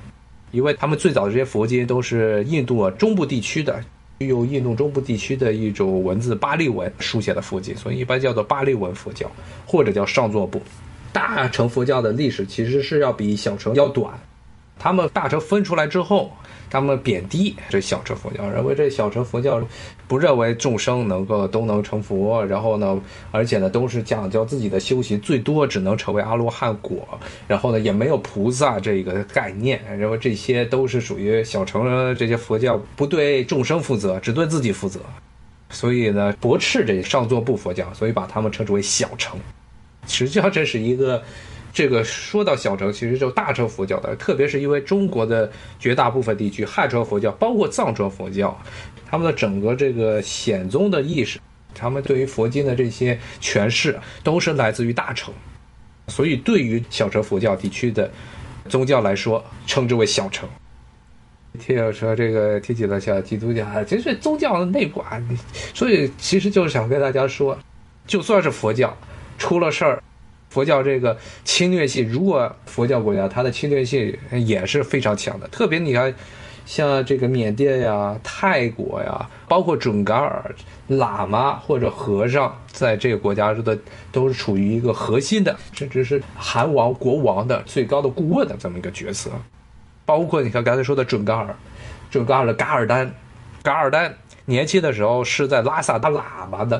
[0.51, 3.83] 因为他们最早的这些佛经都是印度中部地区的，
[4.19, 9.25] 用印度中部地区的一种文字巴利文书写的佛经，所以一般叫做巴利文佛教，
[9.65, 10.61] 或者叫上座部。
[11.11, 14.13] 大乘佛教的历史其实是要比小乘要短，
[14.77, 16.31] 他们大乘分出来之后，
[16.69, 19.61] 他们贬低这小乘佛教，认为这小乘佛教
[20.07, 22.99] 不认为众生能够都能成佛，然后呢，
[23.31, 27.07] 而且呢都是讲究自己的修行，最多只能成为阿罗汉果，
[27.47, 34.99] 然后呢也没有菩萨这个概念，认为这些都是属于小乘这些佛教不对众生负责，只对自己负责，
[35.69, 39.39] 所以呢驳斥这上座部佛教，所以把他们称之为小乘。
[40.05, 41.23] 实际上，这是一个，
[41.73, 48.55] 这个说到小乘，其实就大乘佛教的，特别是因为中国的绝大部分地区汉传佛教，包括藏传佛教，
[49.09, 51.39] 他们的整个这个显宗的意识，
[51.73, 55.33] 他们对于佛经的这些诠释，都是来自于大乘，
[56.09, 58.11] 所以对于小乘佛教地区的
[58.69, 60.47] 宗教来说，称之为小乘。
[61.59, 65.19] 听友说这个提起了像基督教，其实宗教的内部啊，
[65.73, 67.57] 所以其实就是想跟大家说，
[68.05, 68.95] 就算是佛教。
[69.39, 70.01] 出了事儿，
[70.53, 75.47] 佛教这个侵略性，如果佛教国家它的侵略性也是非常强的。
[75.47, 76.13] 特别你看，
[76.63, 80.53] 像这个缅甸呀、泰国呀，包括准噶尔
[80.91, 83.75] 喇嘛或者和尚，在这个国家的
[84.11, 89.31] 都是处于一个核心的，甚至是韩王国王的最高的顾问的这么一个角色。
[90.05, 91.55] 包括你看刚才说的准噶尔，
[92.11, 93.11] 准噶尔的噶尔丹，
[93.63, 96.79] 噶尔丹年轻的时候是在拉萨当喇嘛的。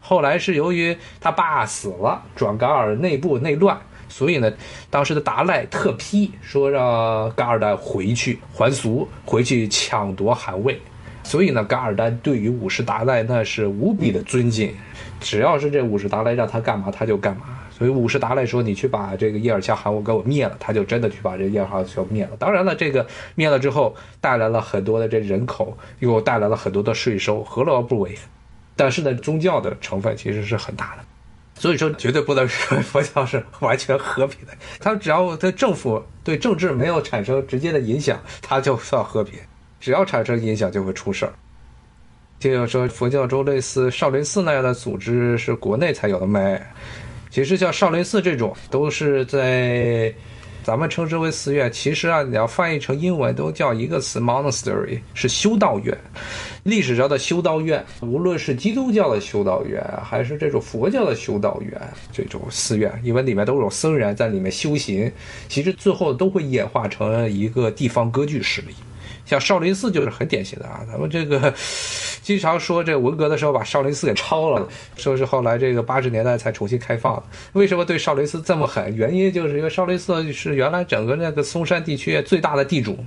[0.00, 4.52] 后来是由于他爸死了，转噶尔内部内乱，所以呢，
[4.88, 10.80] 当时的达赖特批说让噶尔丹回去还俗，回去抢夺汗位。
[11.22, 14.74] 所以呢，噶尔丹对于五世达赖那是无比的尊敬，
[15.20, 17.42] 只要是这五世达赖让他干嘛他就干嘛。
[17.70, 22.30] 所以五世达赖说你去把这个叶尔羌汗国给我灭了，他就真的去把这叶尔羌汗灭了。
[22.38, 28.16] 当然了，这个灭了之后带来了很多的这人口，又带来了很多的税收，何乐而不为？
[28.80, 31.04] 但是呢，宗教的成分其实是很大的，
[31.60, 34.52] 所以说绝对不能说佛教是完全和平的。
[34.78, 39.38] 它只要对政府对政治没有产生直接的影响，它就算和平；
[39.78, 41.32] 只要产生影响，就会出事儿。
[42.38, 46.58] 就有说佛教中类似少林寺那样的组织是国内才有的没？
[47.28, 50.10] 其实像少林寺这种，都是在。
[50.70, 55.98] 咱们称之为寺院，其实啊，你要翻译成英文都叫一个词 monastery，是修道院。
[56.62, 61.76] 历史上的修道院，无论是基督教的修道院，还是这种佛教的修道院，
[62.12, 65.10] 这种寺院，因为里面都有僧人在里面修行，
[65.48, 68.68] 其实最后都会演化成一个地方割据势力。
[69.30, 71.54] 像少林寺就是很典型的啊，咱们这个
[72.20, 77.22] 经常说这文革的时候把少林寺给抄了，说是后来这个八十年代才重新开放的。
[77.52, 78.92] 为什么对少林寺这么狠？
[78.96, 82.98] 原因就是因为少林寺是原来整个那个嵩山地区最大的地主，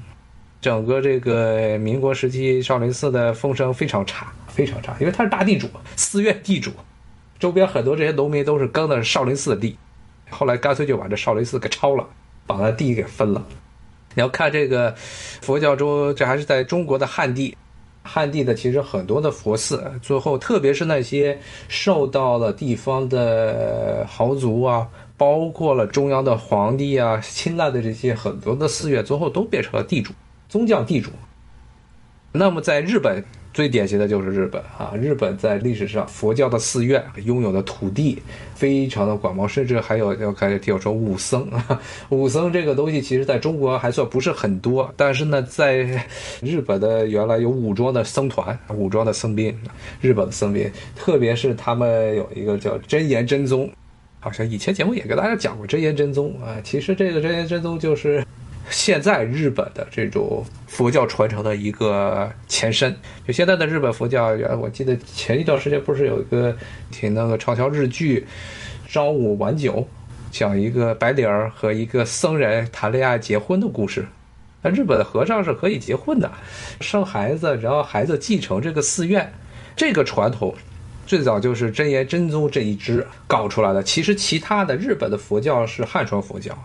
[0.62, 6.72] 整个这个民国时期少林寺的风声非常差，非常差，因为他是大地主，寺院地主，
[7.38, 9.76] 周边很多这些农民都是耕的少林寺的地，
[10.30, 12.08] 后来干脆就把这少林寺给抄了，
[12.48, 13.46] 把那地给分了。
[14.15, 14.93] 你要看这个
[15.41, 17.56] 佛教中，这还是在中国的汉地，
[18.04, 30.13] 汉地的其实很多的佛寺，最后特别是那些受到了地方的豪族啊，包括了中央的皇帝啊青睐的这些很多的寺院，最后都变成了地主，
[30.47, 31.12] 宗教地主。
[32.32, 33.23] 那么在日本。
[33.54, 34.94] 最典型的就是日本啊！
[35.00, 38.20] 日本在历史上佛教的寺院拥有的土地
[38.56, 46.04] 非常的广袤，甚至还有要开始听我说武僧啊，武僧这个东西其实在中国还算不是很多，但是呢，在
[46.42, 49.56] 日本的原来有武装的僧团、武装的僧兵，
[50.01, 53.70] 日本的僧兵，特别是他们有一个叫真言真宗，
[54.20, 58.26] 好像以前节目也给大家讲过真言真宗啊，其实这个真言真宗就是
[58.70, 62.95] 现在日本的这种佛教传承的一个前身。
[63.28, 64.28] 就现在的日本佛教，
[64.59, 66.55] 我记得前一段时间不是有一个
[66.91, 68.26] 挺那个畅销日剧
[68.93, 69.74] 《朝五晚九》，
[70.32, 74.05] 讲一个白领儿和一个僧人谈恋爱结婚的故事。
[74.61, 76.32] 那日本的和尚是可以结婚的，
[76.80, 79.34] 生孩子，然后孩子继承这个寺院，
[79.76, 80.55] 这个传统
[81.05, 83.84] 最早就是真言真宗这一支搞出来的。
[83.84, 86.57] 其实其他的日本的佛教是汉传佛教，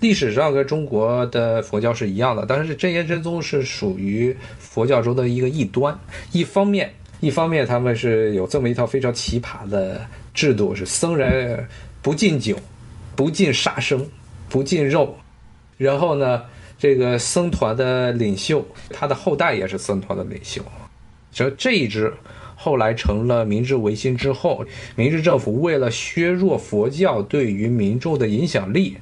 [0.00, 5.98] 历史上跟中国的佛教是一样的，但是真言真宗是属于佛教中的一个异端。
[6.32, 10.00] 一方面，一方面他们是有这么一套非常奇葩的
[10.32, 11.66] 制度，是僧人
[12.00, 12.56] 不禁酒，
[13.16, 14.06] 不禁杀生，
[14.48, 15.16] 不禁肉，
[15.76, 16.42] 然后呢？
[16.80, 20.62] 这个僧团的领袖，他的后代也是僧团的领袖。
[21.32, 22.14] 所以这一支
[22.54, 28.96] 后来成了明治维新之后，明治政府为了削弱佛教对于民众的影响力，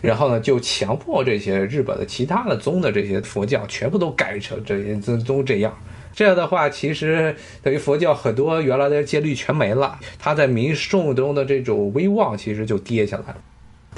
[0.00, 5.76] 然后呢，就强迫这些日本的其他的宗的这些佛教全部都改成这些宗宗这样。
[6.14, 13.36] 这样的话，其实等于佛教很多原来的戒律全没了，他在民众中的这种威望其实就跌下来了。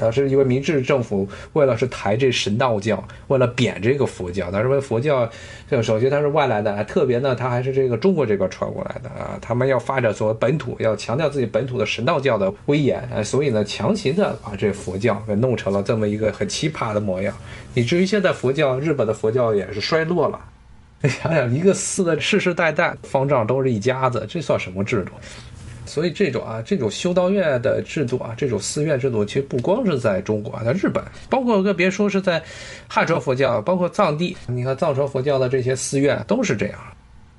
[0.01, 5.29] 他是因为明治政府为了是抬这神道教，为了贬这个佛教，他认为佛教，
[5.69, 17.35] 这首先它是外来的，特别呢，它还是这个中国这边传过来的啊，他们要发展所谓本土，要强调自己本土的神道教的威严，所以呢，强行的把这佛教给弄成了这么一个很奇葩的模样，
[17.75, 20.41] 以至于现在佛教，日本的佛教也是衰落了。
[21.03, 25.13] 你想想一个寺的世世代代方丈都是一家子，这算什么制度？
[25.91, 32.41] 所以这种啊，这种修道院的制度啊，这种寺院制度，其实不光是在中国啊，在日本，包括更别说是在
[32.89, 36.79] 汉传佛教，包括藏地，你看藏传佛教的这些寺院都是这样。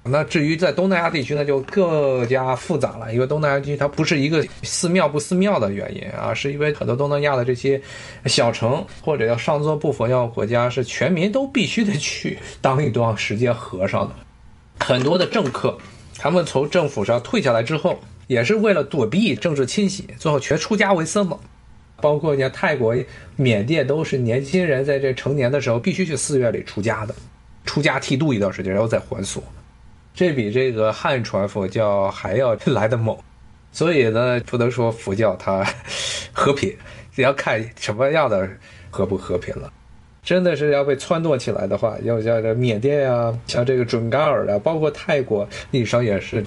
[0.04, 7.80] 那至于在东南亚地区呢，就更加复杂了，因为东南亚地区它不是一个寺庙不寺庙的原因啊，是因为很多东南亚的这些
[8.26, 14.16] 小城或者要上座部佛教国家，是全民都必须得去当一段时间和尚的。
[14.80, 15.78] 很多的政客，
[16.18, 18.00] 他们从政府上退下来之后。
[18.32, 21.38] 也是为了躲避政治清洗，最后全出家为僧了。
[22.00, 22.96] 包括你看泰国、
[23.36, 27.14] 缅甸，都是年轻人在这成年的时候必须去寺院里出家的，
[27.66, 29.44] 出家剃度一段时间，然后再还俗。
[30.14, 33.18] 这比这个汉传佛教还要来的猛。
[33.74, 35.68] 所以呢，不能说佛教它
[36.32, 36.74] 和平，
[37.16, 38.50] 也要看什么样的
[38.90, 39.70] 和不和平了。
[40.24, 46.42] 真的是要被撺掇起来的话，要像这缅甸啊，像这个准噶尔的，包括泰国，历史上也是。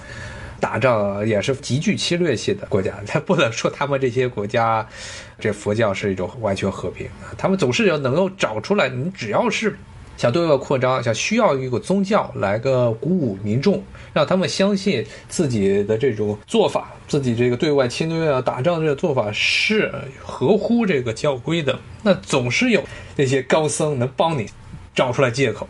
[0.65, 4.83] 打仗也是极具侵略性的国家，他不能说他们这些国家，
[5.39, 7.07] 这佛教是一种完全和平。
[7.37, 9.77] 他们总是要能够找出来，你只要是
[10.17, 22.83] 想对外扩张，想需要一个宗教来个鼓舞民众，让他们相信自己的这种做法，自己这个对外侵略啊、打仗这个做法是合乎这个教规的，那总是有
[23.15, 24.49] 那些高僧能帮你
[24.95, 25.69] 找出来借口。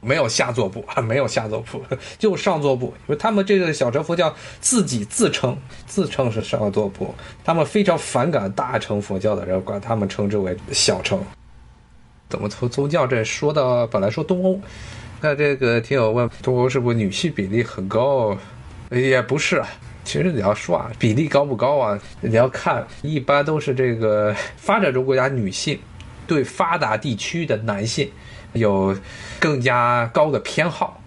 [0.00, 1.82] 没有下座部啊， 没有下座部，
[2.18, 2.86] 就上座部。
[3.06, 11.20] 因为他们这个小乘佛教自己自称自称是上座部，他们非常反感大乘佛教的人，管他们称之为小乘。
[12.28, 14.60] 怎么从宗教这说到本来说东欧，
[15.20, 18.36] 那这个听友问东欧是不是女性比例很高？
[18.90, 19.62] 也不是，
[20.04, 21.98] 其实你要说啊，比例高不高啊？
[22.20, 25.78] 你要看，一般都是这个发展中国家女性
[26.26, 28.08] 对发达地区的男性。
[28.52, 28.96] 有
[29.38, 31.00] 更加高的偏好。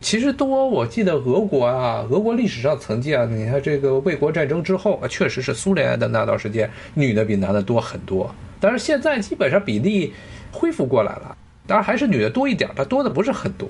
[0.00, 8.34] 其实东欧，我记得俄国啊，俄国历史上曾经啊，你看这个卫国战争之后，确实是苏联的那段时间，女的比男的多很多。
[8.58, 10.14] 但是现在基本上比例
[10.50, 11.36] 恢复过来了，
[11.66, 13.68] 当然还是女的多一点，但多的不是很多。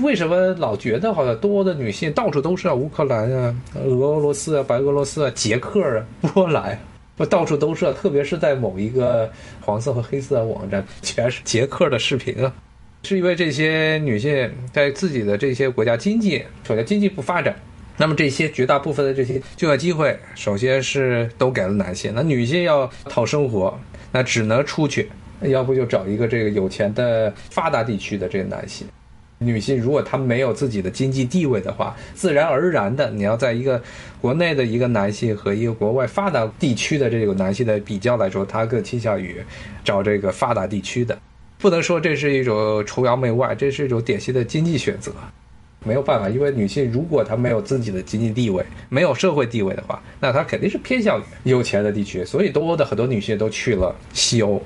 [0.00, 2.72] 为什么老觉得好像东欧的女性到处都是啊？
[2.72, 6.78] 乌克兰啊，俄罗斯啊，白俄罗斯啊，捷克啊，波兰。
[6.78, 6.91] 不
[7.26, 12.52] 到处都是，特别是在某一个黄色和黑色的网站，全是捷克的视频啊，
[13.04, 17.54] 是因为这些女性在自己的这些国家经济，首先经济不发展，
[17.96, 23.78] 那么这些绝大部分的这些就业机会，首先是都给了男性，那女性要讨生活，
[24.10, 25.10] 那只能出去，
[25.42, 28.86] 要不就找一个这个有钱的发达地区的这个男性。
[29.44, 33.82] 女性如果她没有自己的经济地位的话，自然而然的，你要在一个
[34.20, 39.42] 国内的一个男性和一个国外发达地区的这个男性的比较来说，他更倾向于
[39.84, 41.18] 找这个发达地区的。
[41.58, 45.12] 不能说这是一种崇洋媚外，这是一种典型的经济选择。
[45.84, 52.24] 没有办法，因为女性如果她没有自己的经济地位，没有社会地位的话，那她肯定是偏向于有钱的地区。
[52.24, 54.62] 所以东欧的很多女性都去了西欧，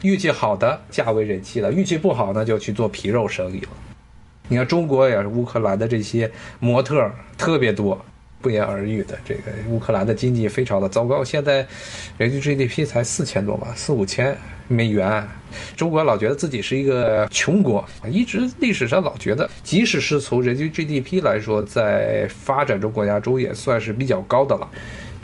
[0.00, 3.68] 运气好的嫁为人妻了，运气不好呢就去做皮肉生意了。
[4.48, 6.30] 你看，中国也是乌克兰的这些
[6.60, 8.00] 模特特别多，
[8.40, 9.18] 不言而喻的。
[9.24, 11.66] 这个乌克兰的经济非常的糟糕，现在
[12.16, 14.36] 人均 GDP 才四千多吧，四五千
[14.68, 15.26] 美元。
[15.76, 24.68] 中国老觉得自己是一个穷国，一直历史上老觉得，即使是从人均 GDP 来说，在发展中国家中也算是比较高的了。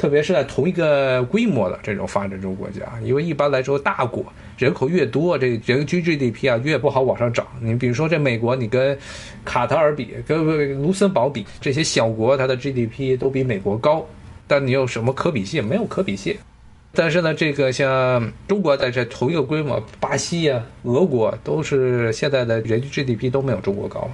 [0.02, 4.24] 特别是在同一个规模的这种发展中国家，因为一般来说大国
[4.58, 7.46] 人口越多，这人均 GDP 啊越不好往上涨。
[7.60, 8.98] 你比如说这美国，你跟
[9.44, 14.04] 卡塔尔比，跟卢森堡比，这些小国它的 GDP 都比美国高，
[14.48, 15.64] 但你有什么可比性？
[15.64, 16.36] 没有可比性。
[16.92, 24.10] 但是呢，这个像中国在这同一个规模，巴西呀、俄国都是现在的人均 GDP 都没有中国高，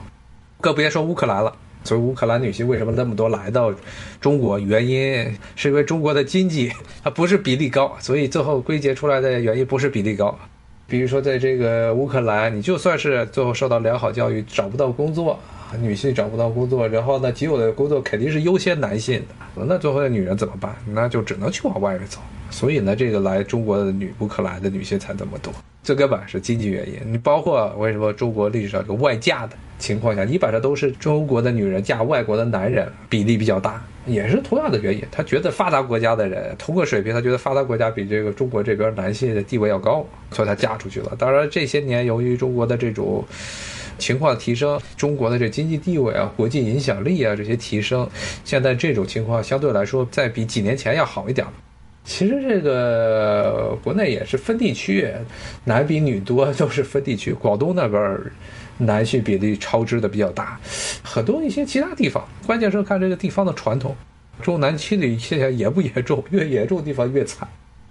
[0.60, 1.50] 更别说乌克兰了。
[1.84, 3.72] 所以乌克兰女性为什么那么多来到
[4.20, 4.58] 中国？
[4.58, 5.26] 原因
[5.56, 6.72] 是因为中国的经济
[7.02, 10.38] 它不是比例高，所以最后归结出来的原因不是比例高。
[10.86, 15.38] 比如说在这个乌克兰，你就算是最后受到良好教育，找不到工作，
[15.80, 19.22] 女性找不到工作，然后呢，仅有的工作肯定是优先男性
[19.54, 20.74] 的，那最后的女人怎么办？
[20.86, 22.18] 那就只能去往外面走。
[22.50, 25.52] 所以呢，这个来中国的女乌克兰的女性才这么多。
[25.82, 35.02] 最根本是经济原因，你包括为什么中国历史上有外嫁的情况下，你把这都是中国的女人嫁外国的男人比例比较大，也是同样的原因。
[35.10, 41.14] 他觉得发达国家的人同个水平，他觉得发达国家比这个中国这边男性的地位要高，所以他嫁出去了。
[41.18, 43.24] 当然这些年由于中国的这种
[43.98, 48.08] 情况提升，中国的这经济地位啊、国际影响力啊这些提升，
[48.44, 51.46] 现在这种情况相对来说再比几年前要好一点。
[52.04, 55.06] 其实这个国内也是分地区，
[55.64, 57.34] 男比女多 都是分地区。
[57.34, 58.18] 广东那边
[58.78, 60.58] 男性比例超支的比较大，
[61.02, 63.94] 很多一些其他地方，关键是看这个地方的传统，
[64.40, 66.24] 重男轻女现象严不严重？
[66.30, 67.46] 越严重地方越惨。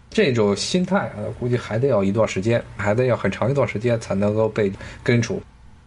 [0.09, 4.71] 这种心态啊，估计还得要一段时间，还得要很长一段时间才能够被
[5.03, 5.41] 根除。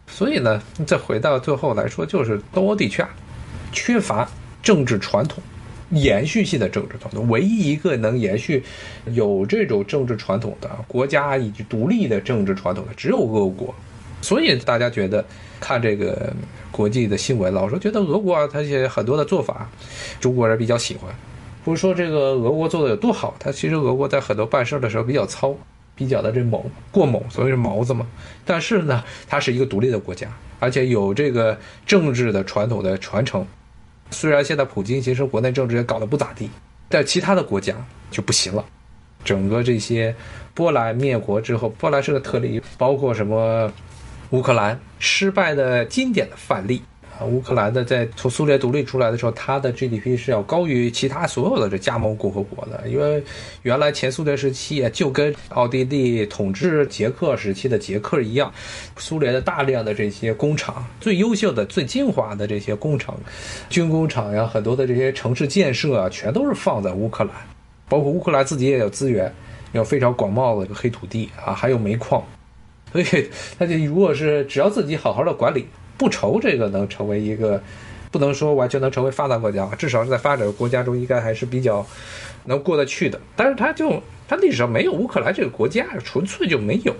[0.06, 3.08] 所以呢，再回到最后来说，就是东欧地区啊，
[3.72, 4.30] 缺乏
[4.62, 5.42] 政治传统。
[5.92, 8.62] 延续性的政治传统，唯一一个能延续
[9.06, 13.74] 有这种政治传统的国家以及独立的政治传统的，只有俄国。
[14.20, 15.24] 所以大家觉得
[15.60, 16.32] 看这个
[16.70, 19.68] 国际的新闻，老说觉得俄国啊，它些很多的做法，
[20.20, 21.12] 中国人比较喜欢。
[21.64, 25.54] 不是说这个俄国做的有多好，它其实俄国在很多办事的时候比较糙，
[25.94, 28.06] 比较的这猛过猛，所以是毛子嘛。
[28.44, 33.46] 但是呢，它是一个独立的国家，而且有这个政治的传统的传承。
[34.10, 36.48] 虽然现在普京其实国内政治也搞得不咋地，
[36.88, 37.74] 但其他的国家
[38.10, 38.64] 就不行了。
[39.22, 40.14] 整个这些
[40.54, 43.70] 波兰灭国之后，波兰是个特例，包括什么
[44.30, 46.80] 乌克兰失败的经典的范例
[47.18, 47.24] 啊。
[47.24, 53.22] 乌克兰的在从苏联独立出来的时候，它的 GDP 是要高于其他所有的这加盟共和国的，因为
[53.62, 58.52] 原来前苏联时期啊就跟奥地利统治捷克时期的捷克一样，
[58.96, 63.16] 苏联的大量的这些工厂，最优秀的、最精华的这些工厂、
[63.68, 67.34] 军工厂呀，很多的这些城市建设啊，全都是放在乌克兰，
[67.88, 69.32] 包括乌克兰自己也有资源，
[69.72, 72.24] 有非常广袤的一个黑土地啊，还有煤矿，
[72.92, 75.66] 所以他就如果是只要自己好好的管理。
[75.98, 77.62] 不愁这个能成为一个，
[78.10, 81.86] 不能说完全能成为发达国家，至少是在发展国家中应该还是比较
[82.46, 83.20] 能过得去的。
[83.36, 86.94] 但是他就他历史上没有乌克兰这个国家，纯粹就没有。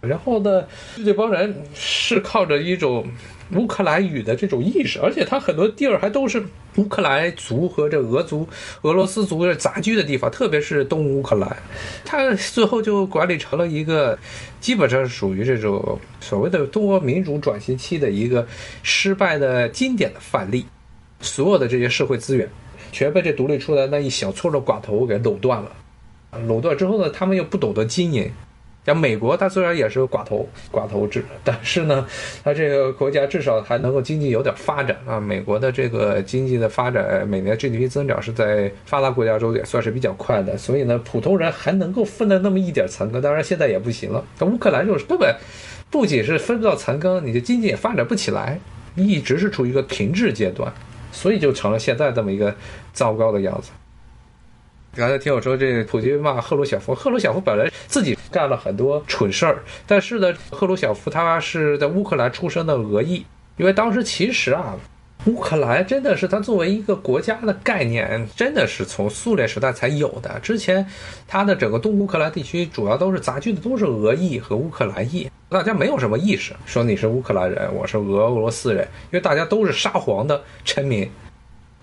[0.00, 0.64] 然后呢，
[1.04, 3.06] 这帮人是靠着一种。
[3.52, 6.44] 乌克兰语的这种意识，而且他很多地儿还都是
[6.76, 8.46] 乌克兰族和这俄族、
[8.82, 11.56] 俄罗斯族的杂居的地方，特别是东乌克兰，
[12.04, 14.18] 他最后就管理成了一个，
[14.60, 18.46] 基本上属于这种所谓的多民主转型期的一个
[18.82, 20.66] 失败的经典的范例。
[21.22, 22.46] 所有的这些社会资源，
[22.92, 25.72] 全被这独立出来那一小撮的寡头给垄断了。
[26.46, 28.30] 垄断之后呢，他们又不懂得经营。
[28.88, 32.06] 像美国，它虽然也是寡头寡头制，但是呢，
[32.42, 35.20] 它这个国家至少还能够经济有点发展啊。
[35.20, 43.20] 美国的这个经济的发展，每年 GDP 增长是在发达国家中也算是比较快的，所以呢，普通人还能够分到那么一点层羹。
[43.20, 44.24] 当然现在也不行了。
[44.38, 45.36] 那乌克兰就是根本
[45.90, 48.58] 不仅是分不到残羹，你的经济也发展不起来，
[48.94, 50.72] 一直是处于一个停滞阶段，
[51.12, 52.54] 所以就成了现在这么一个
[52.94, 53.68] 糟糕的样子。
[54.96, 63.24] 刚才听我说，这普京骂赫鲁晓夫，赫鲁晓夫本来自己干了很多蠢事儿，但是呢，赫鲁晓夫他是在乌克兰出生的俄裔，
[63.58, 64.74] 因为当时其实啊，
[65.26, 70.40] 乌克兰真的是他作为一个国家的概念，真的是从苏联时代才有的。
[70.40, 70.84] 之前
[71.28, 81.08] 他的整个东乌克兰地区主要都是杂居的，都是俄裔和乌克兰裔，大家没有什么意识说你是乌克兰人，我是俄罗斯人，因为大家都是沙皇的臣民。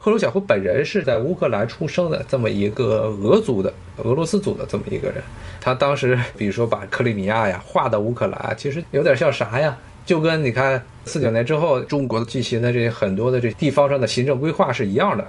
[0.05, 5.15] 赫鲁晓夫本人是在乌克兰出生的，这么一个俄族的、俄罗斯族的这么一个人。
[5.59, 9.75] 他当时，比如说把克里米亚呀划到乌克兰，其实有点像啥呀？
[10.05, 15.25] 就跟你看四九年之后中国进行的这些很多的这地方上的行政规划是一样的。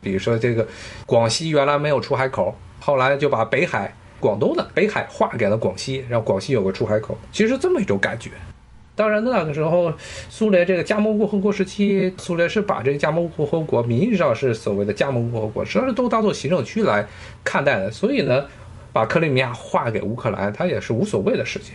[0.00, 0.66] 比如说这个
[1.04, 8.30] 广西原来没有出海口，后来就把北海、广东的北海划给了广西，让广西有个出海口，其实这么一种感觉。
[8.96, 9.92] 当然，那个时候，
[10.30, 17.04] 苏联这个加盟共和国时期，苏联是把这个加盟共和国名义上是所谓的加盟共和国，实际上都当做行政区来
[17.42, 17.90] 看待的。
[17.90, 18.44] 所以呢，
[18.92, 21.74] 把克里米亚划给乌克兰，它也是无所谓的事情，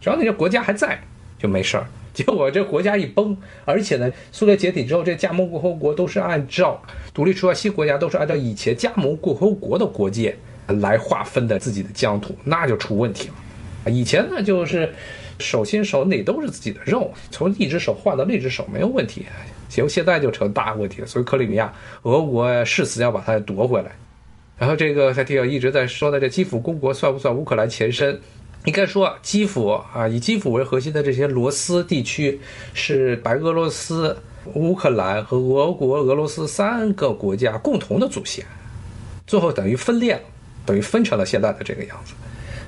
[0.00, 0.98] 只要那些国家还在，
[1.38, 1.86] 就没事儿。
[2.14, 3.36] 结果这国家一崩，
[3.66, 6.80] 而且呢，苏联解体之后，这加盟共和国都是按照
[7.12, 10.34] 独立出来新国家都是按照以前加盟共和国的国界
[10.68, 13.90] 来划分的自己的疆土，那就出问题了。
[13.90, 14.90] 以前呢，就是。
[15.38, 19.26] 手心手里都是自己的肉，从一只手换到另一只手没有问题，
[19.68, 21.06] 结果现在就成大问题了。
[21.06, 21.72] 所以克里米亚，
[22.02, 23.90] 俄国誓死要把它夺回来。
[24.58, 28.18] 然后这个他听一直在说的这基辅公国算不算乌克兰前身？
[28.64, 32.40] 应该说基辅啊，以基辅为核心的这些罗斯地区
[32.74, 34.16] 是白俄罗斯、
[34.54, 38.44] 乌克兰和俄国、俄罗斯三个国家共同的祖先，
[39.24, 40.20] 最后等于分裂了，
[40.64, 42.14] 等于分成了现在的这个样子。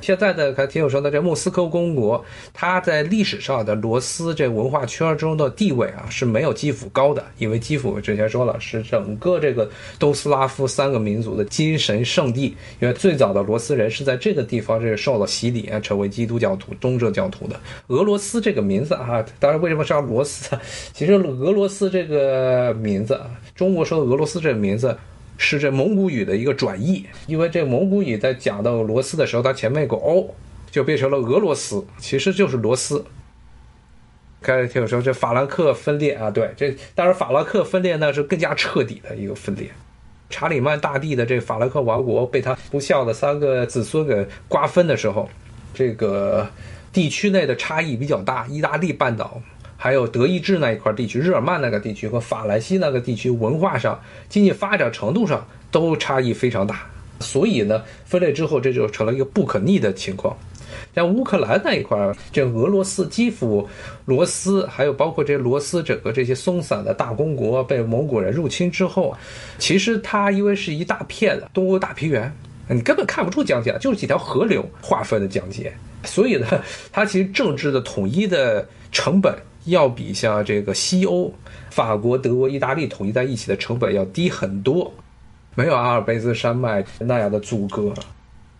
[0.01, 9.69] 现在的还挺有说的，这莫斯科公国，它在历史上的罗斯这文化圈中的地位啊是没有基辅高的，因为基辅之前说了是整个这个
[9.99, 17.59] 东斯拉夫三个民族的精神圣地，因为最早的罗斯人是在这个地方是受了洗礼啊，成为基督教徒、东正教徒的。
[17.89, 20.57] 俄罗斯这个名字啊，当然为什么叫罗斯？
[20.93, 23.21] 其实俄罗斯这个名字，
[23.55, 24.97] 中国说的俄罗斯这个名字。
[25.39, 30.35] 是这蒙古语的一个转译，因为这蒙古语在讲到罗斯的时候，它前面有个 o，
[30.71, 33.03] 就变成了俄罗斯，其实就是罗斯。
[34.43, 39.71] 开始听我说这法兰克分裂啊，对，这当然法兰克分裂呢是更加彻底的一个分裂。
[40.31, 45.29] 查理曼大帝的这法兰克王国被他不孝的三个子孙给瓜分的时候，
[45.73, 46.47] 这个
[46.93, 49.41] 地区内的差异比较大，意大利半岛。
[49.81, 53.99] 还有德意志那一块地区，日耳曼那个地区和法兰西那个地区，文化上、
[54.29, 56.85] 经济发展程度上都差异非常大。
[57.21, 60.37] 所以呢，分裂之后，这就成了一个不可逆的情况。
[60.97, 61.97] 像乌克兰那一块，
[62.33, 63.69] 这俄罗斯、基辅、
[64.05, 69.17] 罗斯，还有包括这罗斯整个这些松散的大公国被蒙古人入侵之后，
[69.59, 72.33] 其实它因为是一大片的东欧大平原，
[72.69, 75.73] 你根本看不出疆界，就是几条河流划分的疆界。
[76.03, 76.47] 所以呢，
[76.91, 79.33] 它其实政治的统一的成本。
[79.71, 81.33] 要比像这个西欧，
[81.71, 84.93] 法国、德国、意大利统一在一起的成本要低很多，
[85.55, 87.93] 没有阿尔卑斯山脉那样的阻隔。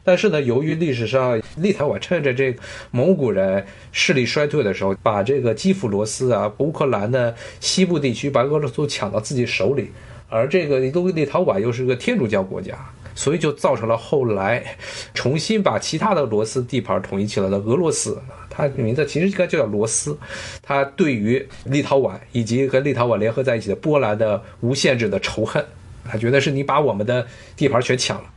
[0.05, 9.91] 但是呢，由于历史上立陶宛趁着这个蒙古人势力衰退的时候，把这个基辅罗斯啊、乌克兰的西部地区把俄罗斯抢到自己手里，
[10.31, 12.75] 而这个立陶宛又是个天主教国家，
[13.15, 14.65] 所以就造成了后来
[15.13, 18.19] 重新把其他的罗斯地盘统一起来的俄罗斯。
[18.59, 20.19] 他的名字其实应该就叫罗斯，
[20.61, 25.65] 他对于立陶宛以及和立陶宛联合在一起的波兰的无限制的仇恨，
[26.05, 27.25] 他觉得是你把我们的
[27.57, 28.29] 地盘全抢了。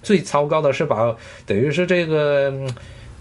[0.00, 2.54] 最糟糕的是把等于是这个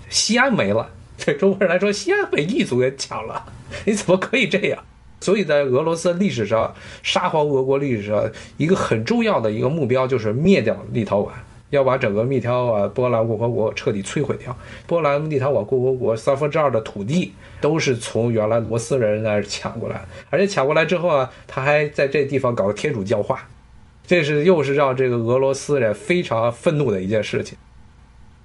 [0.10, 0.88] 西安没了，
[1.26, 3.44] 对中国人来说，西安被异族给抢了，
[3.86, 4.84] 你怎么可以这样？
[5.22, 11.30] 所以在俄罗斯历史上，沙皇俄国历史上一个很重要的一个目标就是灭掉立陶宛。
[11.74, 14.56] 要把整个密条啊波兰共和国彻底摧毁掉。
[14.86, 23.48] 波兰立陶宛共和国三分之二的土地都是从原来罗斯人那儿抢过来，而且抢过来之后啊，他还在这地方搞天主教化，
[24.06, 27.58] 这是又是让这个俄罗斯人非常愤怒的一件事情。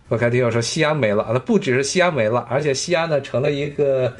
[0.09, 4.17] 我看听友说西安没了，那不只是西安没了，而且西安呢成了一个。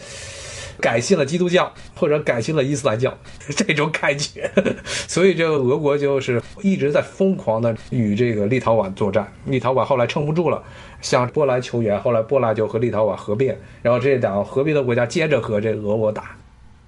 [0.81, 3.17] 改信了基督教，或者改信了伊斯兰教，
[3.57, 4.51] 这种感觉，
[4.85, 9.33] 所以这个俄国就是一直在疯狂的与这个立陶宛作战。
[9.47, 10.63] 立陶宛后来撑不住了，
[11.01, 16.37] 向波兰求援，后来波兰就和立陶宛合并，然后这两个合并的国家接着和这俄国打，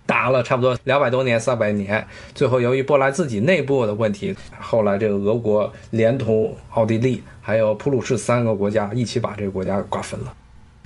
[0.07, 10.33] 打了差不多两百多年、三百年，最后由于波兰自己内部的问题，后来这个俄国连同奥地利还有普鲁士三个国家一起把这个国家给瓜分了。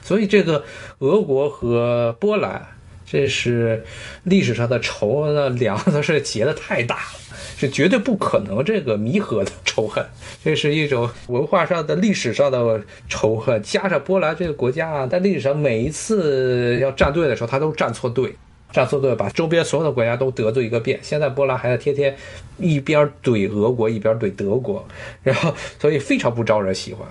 [0.03, 0.63] 所以这个
[1.01, 2.67] 俄国和波兰。
[3.07, 3.85] 这是
[4.25, 10.05] 历史上的仇呢，梁子是结的太大了，是绝对不可能这个弥合的仇恨。
[10.43, 18.35] 这是一种文化上的、历史上的仇恨，加上波兰这个国家啊，在历史上每一次要站队的时候，他都站错队，
[18.73, 20.99] 站错队，把周边所有的国家都得罪一个遍。
[21.03, 22.17] 现在波兰还在天天
[22.59, 24.87] 一边怼俄国，一边怼德国，
[25.23, 27.07] 然后所以非常不招人喜欢。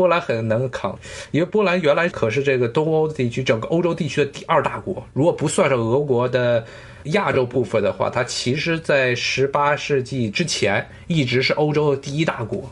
[0.00, 0.98] 波兰很能扛，
[1.30, 5.06] 因为波兰原来可是这个东欧地区整个欧洲地区的第二大国。
[5.12, 6.64] 如果不算上俄国的
[7.04, 12.70] 亚洲部分的话，它其实在十八世纪之前一直是欧洲的第一大国。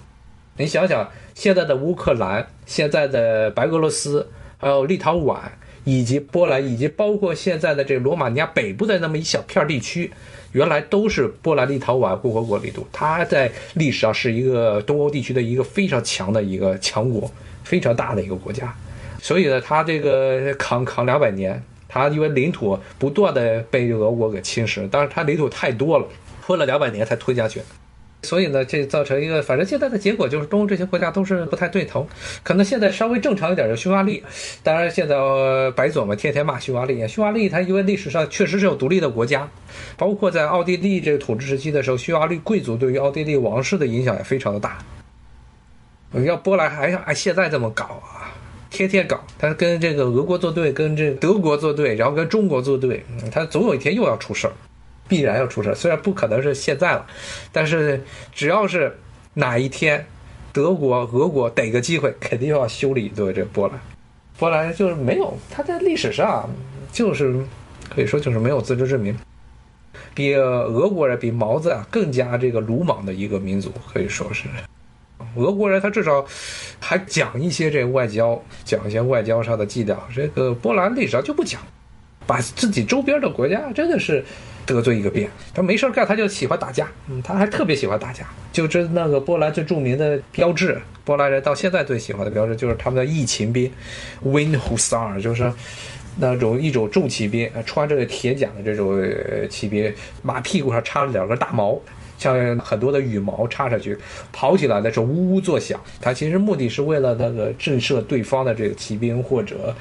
[0.56, 4.26] 你想想，现在的乌克兰、现在的白俄罗斯，
[4.56, 5.36] 还有立陶宛，
[5.84, 10.10] 以及波兰，以及包括现在的这个罗马尼亚北部的那么一小片地区，
[10.52, 12.86] 原来都是波兰立陶宛共和国领土。
[12.92, 17.30] 它在历史上是一个东欧地区的一个非常强的一个强国，
[17.64, 18.74] 非常大的一个国家。
[19.20, 26.06] 所以呢，它这个扛扛两百年，它因为领土不断的被俄国给侵蚀，但是它领土太多了，
[26.44, 27.60] 吞了两百年才吞下去。
[28.22, 32.06] 所以呢，这造成一个，反正现在的结果就是东欧这些国家都是不太对头。
[32.42, 34.22] 可能现在稍微正常一点的匈牙利，
[34.62, 35.16] 当然现在
[35.76, 37.06] 白左们天天骂匈牙利。
[37.06, 39.48] 匈牙利它因为历史上确实是有独立的国家，
[39.96, 44.78] 包括在奥地利这个统治时期的时候，匈牙利贵族对于奥地利王室的影响也非常的大。
[46.24, 48.34] 要波兰还像按现在这么搞啊，
[48.68, 54.52] 天天搞，他跟这个俄国作对，跟这德国作对，然后跟中国作对，他总有一天又要出事儿。
[55.08, 57.06] 必然要出事，虽然不可能是现在了，
[57.50, 58.94] 但是只要是
[59.32, 60.04] 哪一天，
[60.52, 63.80] 德国、俄国逮个机会，肯定要修理一顿这波兰。
[64.38, 66.48] 波兰就是没有，他在历史上
[66.92, 67.34] 就是
[67.88, 69.16] 可以说就是没有自知之明，
[70.14, 74.44] 比俄国人、比毛子啊更加这个鲁莽的一个民族，可以说是。
[75.36, 76.24] 俄国人他至少
[76.78, 79.98] 还讲一些这外交，讲一些外交上的伎俩。
[80.14, 81.60] 这个波兰历史上就不讲，
[82.26, 84.22] 把自己周边的国家真的是。
[84.68, 86.86] 得罪一个遍，他没事干，他就喜欢打架。
[87.08, 88.28] 嗯，他还特别喜欢打架。
[88.52, 93.72] 就这那个波兰最著名的标志，波兰人到现在最喜欢的标志就是他们的义骑兵
[94.22, 95.50] ，Wind Hussar，就是
[96.18, 99.02] 那种一种重骑兵，穿着铁甲的这种
[99.48, 99.90] 骑兵，
[100.20, 101.80] 马屁股上插了两根大毛，
[102.18, 103.96] 像很多的羽毛插上去，
[104.30, 105.80] 跑起来的时候呜呜作响。
[105.98, 109.74] 他其实目的是为了那个震慑对方的这个骑兵或者。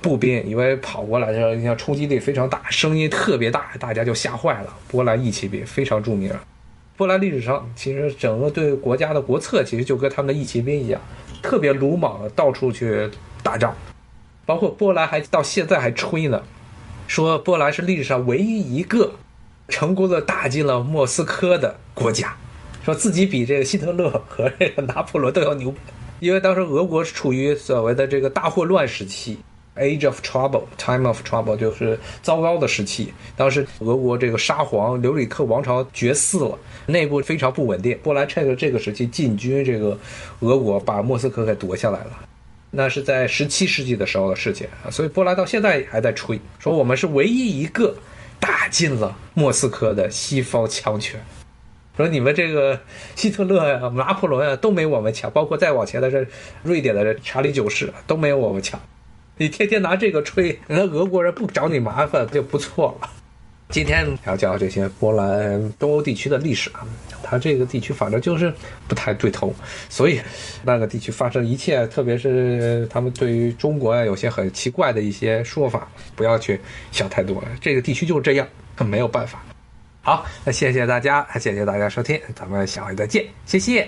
[0.00, 4.72] 步兵因为跑过来的时候，你像冲击力非常大，声音特别大，大家就吓坏了。
[4.88, 6.32] 波兰义骑兵非常著名。
[6.96, 11.00] 波兰历史上其实整个对国家的国策，其实就跟他们的义骑兵一样，
[11.42, 13.10] 特别鲁莽，到处去
[13.42, 13.74] 打仗。
[14.46, 16.42] 包括波兰还到现在还吹呢，
[17.06, 19.12] 说波兰是历史上唯一一个
[19.68, 22.36] 成功的打进了莫斯科的国家，
[22.84, 25.74] 说自己比这个希特勒和这个拿破仑都要牛。
[26.20, 29.38] 因为当时俄国是处于所谓的这个大混乱时期。
[29.78, 33.12] Age of trouble, time of trouble，就是糟糕的时期。
[33.36, 37.96] 当时俄国这个沙皇留里克王朝绝嗣了，内部非常不稳定。
[38.02, 39.96] 波兰趁着这个时期进军这个
[40.40, 42.10] 俄国，把莫斯科给夺下来了。
[42.70, 44.66] 那是在十七世纪的时候的事情。
[44.90, 47.94] 所以波兰到现在还在吹，说我们是唯一一个
[48.40, 51.20] 打进了莫斯科的西方强权。
[51.96, 52.78] 说你们这个
[53.16, 56.26] 希特勒呀、拿破仑啊都没我们强，包括再往前的这
[56.62, 58.80] 瑞典的这查理九世都没有我们强。
[59.38, 63.08] 你天天拿这个吹， 那俄国人不找你麻烦就不错了。
[63.70, 66.86] 今天要讲这些波兰东欧地区的历史啊，
[67.22, 68.52] 它这个地区反正就是
[68.88, 69.54] 不太对头，
[69.90, 70.20] 所以
[70.64, 75.86] 那个地区发生一切，特别是他们对于中国呀有些很奇怪的一些说法，
[76.16, 76.58] 不要去
[76.90, 77.44] 想太多。
[77.60, 78.48] 这个地区就是这样，
[78.86, 79.44] 没有办法。
[80.00, 83.86] 好，那谢谢大家，谢谢大家收听，咱们下回再见，谢谢。